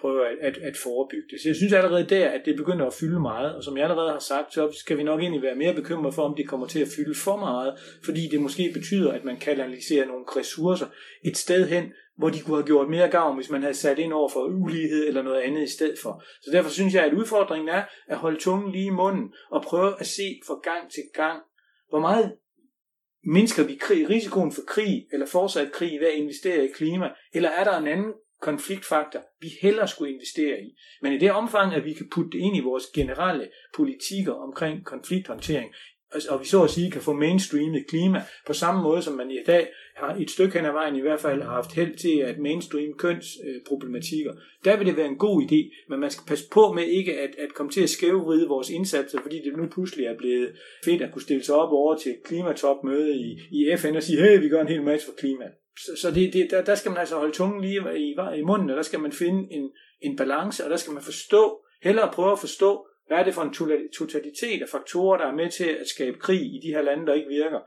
prøve 0.02 0.28
at, 0.28 0.38
at, 0.42 0.58
at 0.58 0.78
forebygge 0.78 1.28
det. 1.32 1.42
Så 1.42 1.50
jeg 1.50 1.56
synes 1.56 1.74
allerede 1.74 2.10
der, 2.10 2.30
at 2.30 2.42
det 2.46 2.56
begynder 2.56 2.86
at 2.86 2.94
fylde 2.94 3.20
meget, 3.20 3.56
og 3.56 3.64
som 3.64 3.78
jeg 3.78 3.84
allerede 3.84 4.12
har 4.12 4.20
sagt, 4.20 4.54
så 4.54 4.78
skal 4.80 4.98
vi 4.98 5.04
nok 5.04 5.20
egentlig 5.20 5.42
være 5.42 5.56
mere 5.56 5.74
bekymret 5.74 6.14
for, 6.14 6.24
om 6.24 6.36
det 6.36 6.48
kommer 6.48 6.68
til 6.68 6.80
at 6.80 6.88
fylde 6.96 7.16
for 7.16 7.38
meget, 7.38 7.74
fordi 8.06 8.28
det 8.32 8.42
måske 8.42 8.72
betyder, 8.74 9.12
at 9.12 9.24
man 9.24 9.38
kanaliserer 9.38 10.06
nogle 10.06 10.26
ressourcer 10.28 10.86
et 11.26 11.38
sted 11.38 11.68
hen, 11.68 11.94
hvor 12.18 12.30
de 12.30 12.42
kunne 12.42 12.58
have 12.58 12.66
gjort 12.66 12.90
mere 12.90 13.10
gavn, 13.10 13.36
hvis 13.36 13.50
man 13.50 13.62
havde 13.62 13.74
sat 13.74 14.00
ind 14.00 14.14
over 14.14 14.30
for 14.30 14.46
ulighed 14.46 15.08
eller 15.08 15.22
noget 15.22 15.42
andet 15.42 15.64
i 15.64 15.72
stedet 15.72 16.00
for. 16.00 16.24
Så 16.42 16.50
derfor 16.54 16.70
synes 16.70 16.94
jeg, 16.94 17.04
at 17.06 17.14
udfordringen 17.14 17.70
er 17.70 17.84
at 18.08 18.18
holde 18.18 18.40
tungen 18.40 18.72
lige 18.72 18.86
i 18.86 18.90
munden 18.90 19.34
og 19.52 19.62
prøve 19.62 19.94
at 20.00 20.08
se 20.08 20.40
fra 20.48 20.60
gang 20.64 20.92
til 20.92 21.04
gang, 21.14 21.42
hvor 21.90 22.00
meget 22.00 22.36
mindsker 23.24 23.64
vi 23.64 23.76
krig, 23.76 24.10
risikoen 24.10 24.52
for 24.52 24.62
krig 24.68 25.08
eller 25.14 25.26
fortsat 25.26 25.72
krig 25.72 26.00
ved 26.00 26.08
at 26.08 26.14
investere 26.14 26.66
i 26.66 26.68
klima, 26.68 27.10
eller 27.34 27.50
er 27.50 27.64
der 27.64 27.78
en 27.78 27.88
anden 27.88 28.14
konfliktfaktor, 28.42 29.20
vi 29.42 29.48
hellere 29.62 29.88
skulle 29.88 30.14
investere 30.14 30.62
i. 30.62 30.78
Men 31.02 31.14
i 31.14 31.18
det 31.18 31.32
omfang, 31.32 31.74
at 31.74 31.86
vi 31.86 31.94
kan 31.94 32.10
putte 32.12 32.32
det 32.32 32.40
ind 32.40 32.58
i 32.58 32.60
vores 32.60 32.86
generelle 32.96 33.50
politikker 33.76 34.34
omkring 34.34 34.86
konflikthåndtering, 34.86 35.74
og 36.30 36.40
vi 36.40 36.46
så 36.46 36.64
at 36.64 36.70
sige 36.70 36.92
kan 36.92 37.02
få 37.02 37.14
mainstreamet 37.14 37.88
klima 37.88 38.22
på 38.48 38.54
samme 38.54 38.84
måde, 38.84 39.02
som 39.02 39.14
man 39.14 39.32
i 39.32 39.44
dag 39.48 39.68
har 39.96 40.16
et 40.16 40.32
stykke 40.32 40.58
hen 40.58 40.66
ad 40.66 40.72
vejen 40.72 40.96
i 40.96 41.02
hvert 41.02 41.20
fald 41.20 41.42
har 41.42 41.52
haft 41.52 41.74
held 41.74 41.98
til 41.98 42.20
at 42.20 42.40
mainstream 42.40 42.94
kønsproblematikker. 42.98 44.34
Der 44.66 44.78
vil 44.78 44.88
det 44.88 44.98
være 44.98 45.08
en 45.08 45.18
god 45.18 45.42
idé, 45.42 45.86
men 45.90 46.00
man 46.00 46.12
skal 46.12 46.28
passe 46.28 46.46
på 46.52 46.74
med 46.74 46.84
ikke 46.84 47.20
at, 47.20 47.30
at 47.38 47.54
komme 47.54 47.72
til 47.72 47.84
at 47.84 47.90
skævvride 47.90 48.48
vores 48.48 48.70
indsatser, 48.70 49.22
fordi 49.22 49.36
det 49.36 49.58
nu 49.58 49.68
pludselig 49.68 50.06
er 50.06 50.18
blevet 50.18 50.52
fedt 50.86 51.02
at 51.02 51.12
kunne 51.12 51.22
stille 51.22 51.44
sig 51.44 51.56
op 51.56 51.72
over 51.72 51.98
til 51.98 52.12
et 52.12 52.24
klimatopmøde 52.26 53.16
i, 53.16 53.40
i 53.52 53.78
FN 53.78 53.96
og 53.96 54.04
sige, 54.04 54.22
hey, 54.22 54.40
vi 54.40 54.50
gør 54.50 54.62
en 54.62 54.68
hel 54.68 54.84
masse 54.84 55.06
for 55.08 55.14
klimaet. 55.20 55.52
Så, 55.78 55.92
så 56.02 56.12
det, 56.12 56.34
det, 56.34 56.48
der, 56.52 56.64
der 56.64 56.76
skal 56.76 56.92
man 56.92 57.00
altså 57.00 57.16
holde 57.18 57.34
tungen 57.34 57.62
lige 57.62 57.82
i, 57.98 58.16
i 58.40 58.42
munden, 58.42 58.70
og 58.70 58.76
der 58.76 58.82
skal 58.82 59.00
man 59.00 59.12
finde 59.12 59.54
en, 59.54 59.72
en 60.02 60.18
balance, 60.18 60.64
og 60.64 60.70
der 60.70 60.78
skal 60.78 60.94
man 60.94 61.04
forstå, 61.04 61.62
hellere 61.84 62.12
prøve 62.14 62.32
at 62.32 62.40
forstå, 62.40 62.88
hvad 63.08 63.18
er 63.18 63.24
det 63.24 63.34
for 63.34 63.42
en 63.42 63.54
totalitet 63.98 64.62
af 64.62 64.70
faktorer, 64.72 65.18
der 65.18 65.26
er 65.26 65.36
med 65.36 65.52
til 65.52 65.64
at 65.64 65.88
skabe 65.88 66.20
krig 66.20 66.42
i 66.42 66.60
de 66.64 66.74
her 66.74 66.82
lande, 66.82 67.06
der 67.08 67.14
ikke 67.14 67.30
virker, 67.30 67.60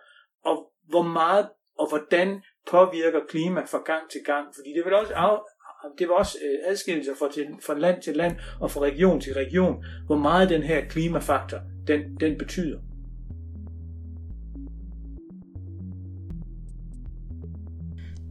og 0.44 0.72
hvor 0.88 1.02
meget 1.02 1.48
og 1.78 1.88
hvordan 1.88 2.42
påvirker 2.70 3.20
klima 3.28 3.60
fra 3.60 3.82
gang 3.82 4.10
til 4.10 4.20
gang, 4.24 4.46
fordi 4.54 4.70
det 4.76 4.84
vil 4.84 4.94
også 4.94 5.14
af, 5.14 5.38
det 5.98 6.08
var 6.08 6.14
også 6.14 6.38
øh, 6.44 6.58
adskillelser 6.70 7.14
fra, 7.18 7.32
til, 7.32 7.46
fra 7.66 7.74
land 7.74 8.02
til 8.02 8.16
land 8.16 8.36
og 8.60 8.70
fra 8.70 8.80
region 8.80 9.20
til 9.20 9.34
region, 9.34 9.84
hvor 10.06 10.16
meget 10.16 10.50
den 10.50 10.62
her 10.62 10.84
klimafaktor, 10.88 11.60
den, 11.86 12.00
den 12.20 12.38
betyder. 12.38 12.78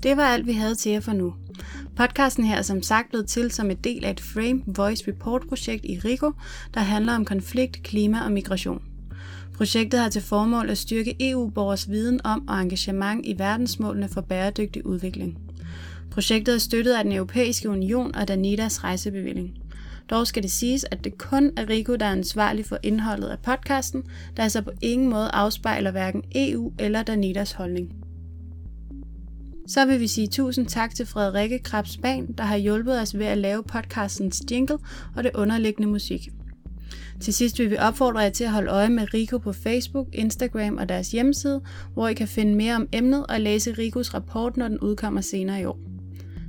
Det 0.03 0.17
var 0.17 0.23
alt, 0.23 0.47
vi 0.47 0.53
havde 0.53 0.75
til 0.75 0.91
jer 0.91 0.99
for 0.99 1.13
nu. 1.13 1.33
Podcasten 1.95 2.43
her 2.43 2.57
er 2.57 2.61
som 2.61 2.81
sagt 2.81 3.09
blevet 3.09 3.27
til 3.27 3.51
som 3.51 3.71
et 3.71 3.83
del 3.83 4.05
af 4.05 4.11
et 4.11 4.19
Frame 4.19 4.61
Voice 4.65 5.03
Report-projekt 5.07 5.85
i 5.85 5.99
RIGO, 6.05 6.31
der 6.73 6.79
handler 6.79 7.15
om 7.15 7.25
konflikt, 7.25 7.83
klima 7.83 8.23
og 8.25 8.31
migration. 8.31 8.81
Projektet 9.55 9.99
har 9.99 10.09
til 10.09 10.21
formål 10.21 10.69
at 10.69 10.77
styrke 10.77 11.15
EU-borgers 11.19 11.89
viden 11.89 12.19
om 12.23 12.47
og 12.47 12.61
engagement 12.61 13.25
i 13.25 13.39
verdensmålene 13.39 14.09
for 14.09 14.21
bæredygtig 14.21 14.85
udvikling. 14.85 15.37
Projektet 16.11 16.53
er 16.55 16.59
støttet 16.59 16.93
af 16.93 17.03
den 17.03 17.13
Europæiske 17.13 17.69
Union 17.69 18.15
og 18.15 18.27
Danidas 18.27 18.83
rejsebevilling. 18.83 19.53
Dog 20.09 20.27
skal 20.27 20.43
det 20.43 20.51
siges, 20.51 20.85
at 20.91 21.03
det 21.03 21.17
kun 21.17 21.51
er 21.57 21.69
Rico, 21.69 21.95
der 21.95 22.05
er 22.05 22.11
ansvarlig 22.11 22.65
for 22.65 22.77
indholdet 22.83 23.27
af 23.27 23.39
podcasten, 23.39 24.03
der 24.37 24.43
altså 24.43 24.61
på 24.61 24.71
ingen 24.81 25.09
måde 25.09 25.29
afspejler 25.33 25.91
hverken 25.91 26.23
EU 26.35 26.73
eller 26.79 27.03
Danidas 27.03 27.51
holdning. 27.51 28.08
Så 29.69 29.85
vil 29.85 29.99
vi 29.99 30.07
sige 30.07 30.27
tusind 30.27 30.67
tak 30.67 30.95
til 30.95 31.05
Frederikke 31.05 31.59
Krabsban, 31.59 32.33
der 32.37 32.43
har 32.43 32.57
hjulpet 32.57 33.01
os 33.01 33.17
ved 33.17 33.25
at 33.25 33.37
lave 33.37 33.63
podcastens 33.63 34.41
jingle 34.51 34.77
og 35.15 35.23
det 35.23 35.31
underliggende 35.35 35.89
musik. 35.89 36.29
Til 37.21 37.33
sidst 37.33 37.59
vil 37.59 37.71
vi 37.71 37.77
opfordre 37.77 38.19
jer 38.19 38.29
til 38.29 38.43
at 38.43 38.51
holde 38.51 38.71
øje 38.71 38.89
med 38.89 39.13
Rico 39.13 39.37
på 39.37 39.53
Facebook, 39.53 40.07
Instagram 40.13 40.77
og 40.77 40.89
deres 40.89 41.11
hjemmeside, 41.11 41.61
hvor 41.93 42.07
I 42.07 42.13
kan 42.13 42.27
finde 42.27 42.55
mere 42.55 42.75
om 42.75 42.87
emnet 42.93 43.25
og 43.27 43.39
læse 43.39 43.71
Ricos 43.71 44.13
rapport, 44.13 44.57
når 44.57 44.67
den 44.67 44.79
udkommer 44.79 45.21
senere 45.21 45.61
i 45.61 45.65
år. 45.65 45.79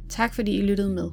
Tak 0.09 0.35
fordi 0.35 0.59
I 0.59 0.63
lyttede 0.63 0.91
med. 0.91 1.11